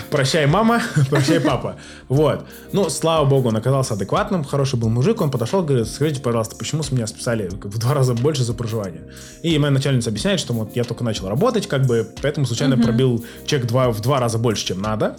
Прощай, 0.09 0.45
мама, 0.45 0.81
прощай, 1.09 1.39
папа. 1.39 1.75
Вот. 2.07 2.45
Ну, 2.71 2.89
слава 2.89 3.25
богу, 3.25 3.49
он 3.49 3.57
оказался 3.57 3.95
адекватным, 3.95 4.43
хороший 4.43 4.79
был 4.79 4.89
мужик. 4.89 5.21
Он 5.21 5.31
подошел, 5.31 5.63
говорит, 5.63 5.88
скажите, 5.88 6.21
пожалуйста, 6.21 6.55
почему 6.55 6.83
с 6.83 6.91
меня 6.91 7.07
списали 7.07 7.49
в 7.49 7.77
два 7.77 7.93
раза 7.93 8.13
больше 8.13 8.43
за 8.43 8.53
проживание? 8.53 9.01
И 9.43 9.57
моя 9.57 9.71
начальница 9.71 10.09
объясняет, 10.09 10.39
что 10.39 10.53
вот 10.53 10.75
я 10.75 10.83
только 10.83 11.03
начал 11.03 11.27
работать, 11.27 11.67
как 11.67 11.85
бы, 11.85 12.07
поэтому 12.21 12.45
случайно 12.45 12.77
пробил 12.77 13.25
чек 13.45 13.65
два, 13.65 13.91
в 13.91 14.01
два 14.01 14.19
раза 14.19 14.38
больше, 14.38 14.65
чем 14.65 14.81
надо. 14.81 15.17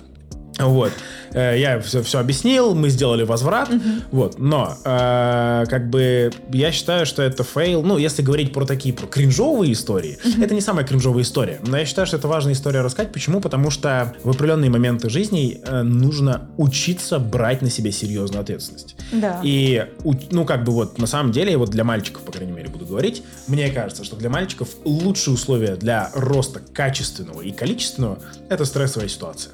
Вот. 0.58 0.92
Э, 1.32 1.58
я 1.58 1.80
все, 1.80 2.02
все 2.02 2.18
объяснил, 2.18 2.74
мы 2.74 2.88
сделали 2.88 3.24
возврат. 3.24 3.68
Угу. 3.68 3.82
Вот. 4.12 4.38
Но, 4.38 4.76
э, 4.84 5.64
как 5.68 5.90
бы, 5.90 6.30
я 6.52 6.72
считаю, 6.72 7.06
что 7.06 7.22
это 7.22 7.44
фейл. 7.44 7.82
Ну, 7.82 7.98
если 7.98 8.22
говорить 8.22 8.52
про 8.52 8.64
такие 8.64 8.94
про 8.94 9.06
кринжовые 9.06 9.72
истории, 9.72 10.18
угу. 10.24 10.42
это 10.42 10.54
не 10.54 10.60
самая 10.60 10.86
кринжовая 10.86 11.22
история. 11.22 11.60
Но 11.66 11.76
я 11.76 11.84
считаю, 11.84 12.06
что 12.06 12.16
это 12.16 12.28
важная 12.28 12.54
история 12.54 12.80
рассказать. 12.80 13.12
Почему? 13.12 13.40
Потому 13.40 13.70
что 13.70 14.14
в 14.22 14.30
определенные 14.30 14.70
моменты 14.70 15.10
жизни 15.10 15.60
э, 15.64 15.82
нужно 15.82 16.48
учиться 16.56 17.18
брать 17.18 17.62
на 17.62 17.70
себя 17.70 17.92
серьезную 17.92 18.40
ответственность. 18.40 18.96
Да. 19.12 19.40
И, 19.42 19.86
ну, 20.30 20.44
как 20.44 20.64
бы 20.64 20.72
вот, 20.72 20.98
на 20.98 21.06
самом 21.06 21.32
деле, 21.32 21.56
вот 21.56 21.70
для 21.70 21.84
мальчиков, 21.84 22.22
по 22.22 22.32
крайней 22.32 22.52
мере, 22.52 22.68
буду 22.68 22.86
говорить, 22.86 23.22
мне 23.46 23.70
кажется, 23.70 24.04
что 24.04 24.16
для 24.16 24.30
мальчиков 24.30 24.70
лучшие 24.84 25.34
условия 25.34 25.76
для 25.76 26.10
роста 26.14 26.60
качественного 26.72 27.42
и 27.42 27.52
количественного— 27.52 28.18
это 28.48 28.64
стрессовая 28.64 29.08
ситуация. 29.08 29.52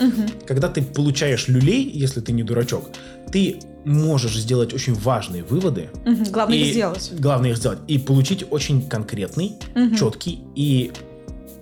Угу. 0.00 0.46
Когда 0.46 0.68
ты 0.68 0.82
получаешь 0.82 1.48
люлей, 1.48 1.88
если 1.88 2.20
ты 2.20 2.32
не 2.32 2.42
дурачок, 2.42 2.90
ты 3.30 3.60
можешь 3.84 4.36
сделать 4.36 4.74
очень 4.74 4.94
важные 4.94 5.42
выводы. 5.42 5.90
Угу. 6.06 6.30
Главное 6.30 6.56
их 6.56 6.72
сделать. 6.72 7.12
Главное 7.18 7.50
их 7.50 7.56
сделать. 7.56 7.78
И 7.86 7.98
получить 7.98 8.44
очень 8.50 8.88
конкретный, 8.88 9.56
угу. 9.74 9.94
четкий 9.94 10.40
и 10.54 10.92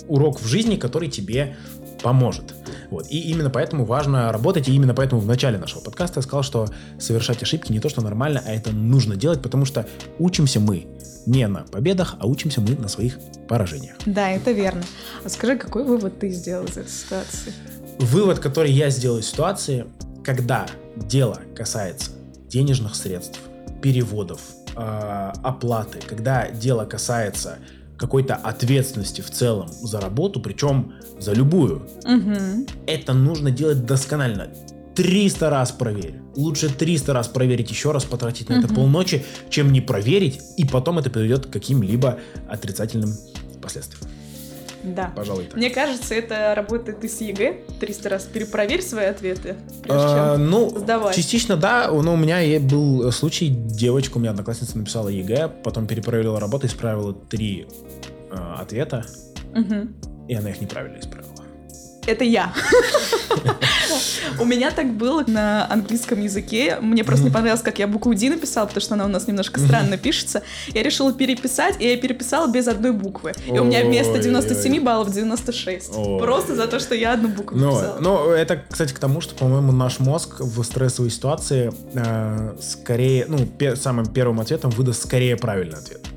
урок 0.08 0.40
в 0.40 0.46
жизни, 0.46 0.76
который 0.76 1.08
тебе 1.08 1.56
поможет. 2.02 2.54
Вот. 2.90 3.06
И 3.10 3.18
именно 3.18 3.50
поэтому 3.50 3.84
важно 3.84 4.32
работать, 4.32 4.68
и 4.68 4.74
именно 4.74 4.94
поэтому 4.94 5.20
в 5.20 5.26
начале 5.26 5.58
нашего 5.58 5.80
подкаста 5.80 6.20
я 6.20 6.22
сказал, 6.22 6.42
что 6.42 6.68
совершать 6.98 7.42
ошибки 7.42 7.72
не 7.72 7.80
то, 7.80 7.88
что 7.88 8.02
нормально, 8.02 8.42
а 8.46 8.52
это 8.52 8.70
нужно 8.70 9.16
делать, 9.16 9.42
потому 9.42 9.64
что 9.64 9.86
учимся 10.18 10.60
мы 10.60 10.86
не 11.26 11.46
на 11.46 11.60
победах, 11.64 12.16
а 12.20 12.26
учимся 12.26 12.60
мы 12.60 12.76
на 12.76 12.88
своих 12.88 13.18
поражениях. 13.48 13.96
Да, 14.06 14.30
это 14.30 14.52
верно. 14.52 14.82
А 15.24 15.28
скажи, 15.28 15.56
какой 15.58 15.84
вывод 15.84 16.18
ты 16.18 16.30
сделал 16.30 16.64
из 16.64 16.76
этой 16.76 16.90
ситуации? 16.90 17.52
Вывод, 17.98 18.38
который 18.38 18.70
я 18.70 18.90
сделал 18.90 19.18
из 19.18 19.28
ситуации, 19.28 19.86
когда 20.24 20.66
дело 20.96 21.40
касается 21.54 22.12
денежных 22.48 22.94
средств, 22.94 23.40
переводов, 23.82 24.40
э, 24.76 25.32
оплаты, 25.42 25.98
когда 26.06 26.48
дело 26.50 26.84
касается 26.84 27.58
какой-то 27.96 28.36
ответственности 28.36 29.20
в 29.20 29.30
целом 29.30 29.68
за 29.68 30.00
работу, 30.00 30.40
причем 30.40 30.94
за 31.18 31.32
любую, 31.32 31.88
угу. 32.04 32.66
это 32.86 33.12
нужно 33.12 33.50
делать 33.50 33.84
досконально. 33.84 34.48
300 34.94 35.50
раз 35.50 35.72
проверь. 35.72 36.14
Лучше 36.36 36.68
300 36.68 37.12
раз 37.12 37.28
проверить 37.28 37.70
еще 37.70 37.92
раз, 37.92 38.04
потратить 38.04 38.48
на 38.48 38.58
угу. 38.58 38.64
это 38.64 38.74
полночи, 38.74 39.24
чем 39.50 39.72
не 39.72 39.80
проверить, 39.80 40.40
и 40.56 40.64
потом 40.64 40.98
это 40.98 41.10
приведет 41.10 41.46
к 41.46 41.50
каким-либо 41.50 42.18
отрицательным 42.48 43.12
последствиям. 43.60 44.08
Да. 44.82 45.12
Пожалуй, 45.14 45.44
так. 45.44 45.56
Мне 45.56 45.70
кажется, 45.70 46.14
это 46.14 46.54
работает 46.54 47.02
и 47.04 47.08
с 47.08 47.20
ЕГЭ. 47.20 47.56
300 47.80 48.08
раз 48.08 48.24
перепроверь 48.24 48.82
свои 48.82 49.06
ответы, 49.06 49.56
прежде 49.82 50.06
а, 50.06 50.36
чем 50.36 50.50
ну, 50.50 50.70
сдавать. 50.70 51.14
Частично 51.14 51.56
да, 51.56 51.90
но 51.90 52.14
у 52.14 52.16
меня 52.16 52.38
был 52.60 53.10
случай, 53.12 53.48
девочка, 53.48 54.18
у 54.18 54.20
меня 54.20 54.30
одноклассница 54.30 54.78
написала 54.78 55.08
ЕГЭ, 55.08 55.48
потом 55.64 55.86
перепроверила 55.86 56.40
работу, 56.40 56.66
исправила 56.66 57.12
три 57.12 57.66
э, 58.30 58.36
ответа, 58.58 59.04
угу. 59.54 59.88
и 60.28 60.34
она 60.34 60.50
их 60.50 60.60
неправильно 60.60 60.98
исправила 60.98 61.28
это 62.08 62.24
я. 62.24 62.52
У 64.38 64.44
меня 64.44 64.70
так 64.70 64.92
было 64.92 65.24
на 65.26 65.70
английском 65.70 66.20
языке. 66.20 66.78
Мне 66.80 67.04
просто 67.04 67.26
не 67.26 67.30
понравилось, 67.30 67.62
как 67.62 67.78
я 67.78 67.86
букву 67.86 68.14
D 68.14 68.30
написала, 68.30 68.66
потому 68.66 68.80
что 68.82 68.94
она 68.94 69.04
у 69.04 69.08
нас 69.08 69.26
немножко 69.26 69.60
странно 69.60 69.96
пишется. 69.96 70.42
Я 70.68 70.82
решила 70.82 71.12
переписать, 71.12 71.76
и 71.80 71.88
я 71.88 71.96
переписала 71.96 72.50
без 72.50 72.68
одной 72.68 72.92
буквы. 72.92 73.32
И 73.46 73.58
у 73.58 73.64
меня 73.64 73.84
вместо 73.84 74.18
97 74.18 74.82
баллов 74.82 75.12
96. 75.12 75.92
Просто 76.18 76.54
за 76.54 76.66
то, 76.66 76.78
что 76.80 76.94
я 76.94 77.12
одну 77.12 77.28
букву 77.28 77.56
написала. 77.58 77.98
Ну, 78.00 78.30
это, 78.30 78.62
кстати, 78.68 78.92
к 78.92 78.98
тому, 78.98 79.20
что, 79.20 79.34
по-моему, 79.34 79.72
наш 79.72 79.98
мозг 79.98 80.40
в 80.40 80.62
стрессовой 80.62 81.10
ситуации 81.10 81.72
э, 81.94 82.56
скорее, 82.60 83.26
ну, 83.28 83.38
самым 83.76 84.06
первым 84.06 84.40
ответом 84.40 84.70
выдаст 84.70 85.02
скорее 85.02 85.36
правильный 85.36 85.78
ответ. 85.78 86.07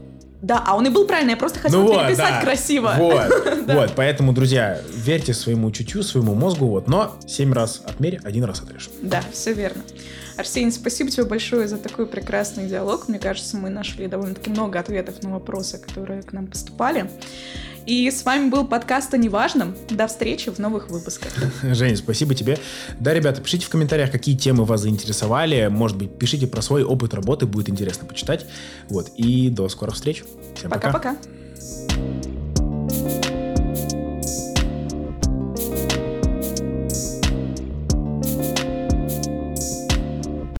Да, 0.41 0.63
а 0.65 0.75
он 0.75 0.88
и 0.88 0.89
был 0.89 1.06
правильный, 1.06 1.32
я 1.32 1.38
просто 1.38 1.60
хотела 1.60 1.82
ну 1.82 1.93
переписать 1.93 2.30
да. 2.30 2.41
красиво. 2.41 2.93
Вот, 2.97 3.30
да. 3.67 3.75
вот, 3.75 3.91
поэтому, 3.95 4.34
друзья, 4.34 4.82
верьте 4.91 5.34
своему 5.34 5.69
чутью, 5.71 6.01
своему 6.04 6.34
мозгу, 6.34 6.67
вот, 6.67 6.88
но 6.88 7.15
семь 7.27 7.54
раз 7.54 7.82
отмерь, 7.86 8.19
один 8.23 8.43
раз 8.43 8.62
отрежь. 8.62 8.89
Да, 9.01 9.21
все 9.32 9.54
верно. 9.54 9.84
Арсений, 10.38 10.71
спасибо 10.71 11.12
тебе 11.12 11.25
большое 11.25 11.67
за 11.67 11.77
такой 11.77 12.08
прекрасный 12.08 12.67
диалог. 12.67 13.08
Мне 13.08 13.19
кажется, 13.19 13.58
мы 13.58 13.69
нашли 13.69 14.08
довольно-таки 14.08 14.49
много 14.49 14.80
ответов 14.80 15.21
на 15.21 15.30
вопросы, 15.30 15.77
которые 15.77 16.23
к 16.23 16.34
нам 16.34 16.47
поступали. 16.47 17.10
И 17.86 18.10
с 18.12 18.24
вами 18.24 18.50
был 18.50 18.65
подкаст 18.65 19.13
о 19.13 19.17
неважном. 19.17 19.76
До 19.89 20.08
встречи 20.08 20.50
в 20.50 20.60
новых 20.60 20.89
выпусках. 20.89 21.32
Женя, 21.63 21.96
спасибо 21.96 22.36
тебе. 22.36 22.58
Да, 23.00 23.13
ребята, 23.13 23.41
пишите 23.41 23.65
в 23.65 23.70
комментариях, 23.70 24.12
какие 24.12 24.38
темы 24.38 24.65
вас 24.65 24.82
заинтересовали. 24.82 25.67
Может 25.67 25.98
быть, 25.98 26.17
пишите 26.17 26.48
про 26.48 26.62
свой 26.62 26.84
опыт 26.84 27.13
работы, 27.13 27.46
будет 27.46 27.70
интересно 27.70 28.08
почитать. 28.08 28.46
Вот, 28.89 29.10
и 29.15 29.50
до 29.50 29.67
скорых 29.70 29.96
встреч. 29.96 30.24
Всем 30.56 30.70
пока. 30.70 30.91
Пока-пока. 30.91 31.17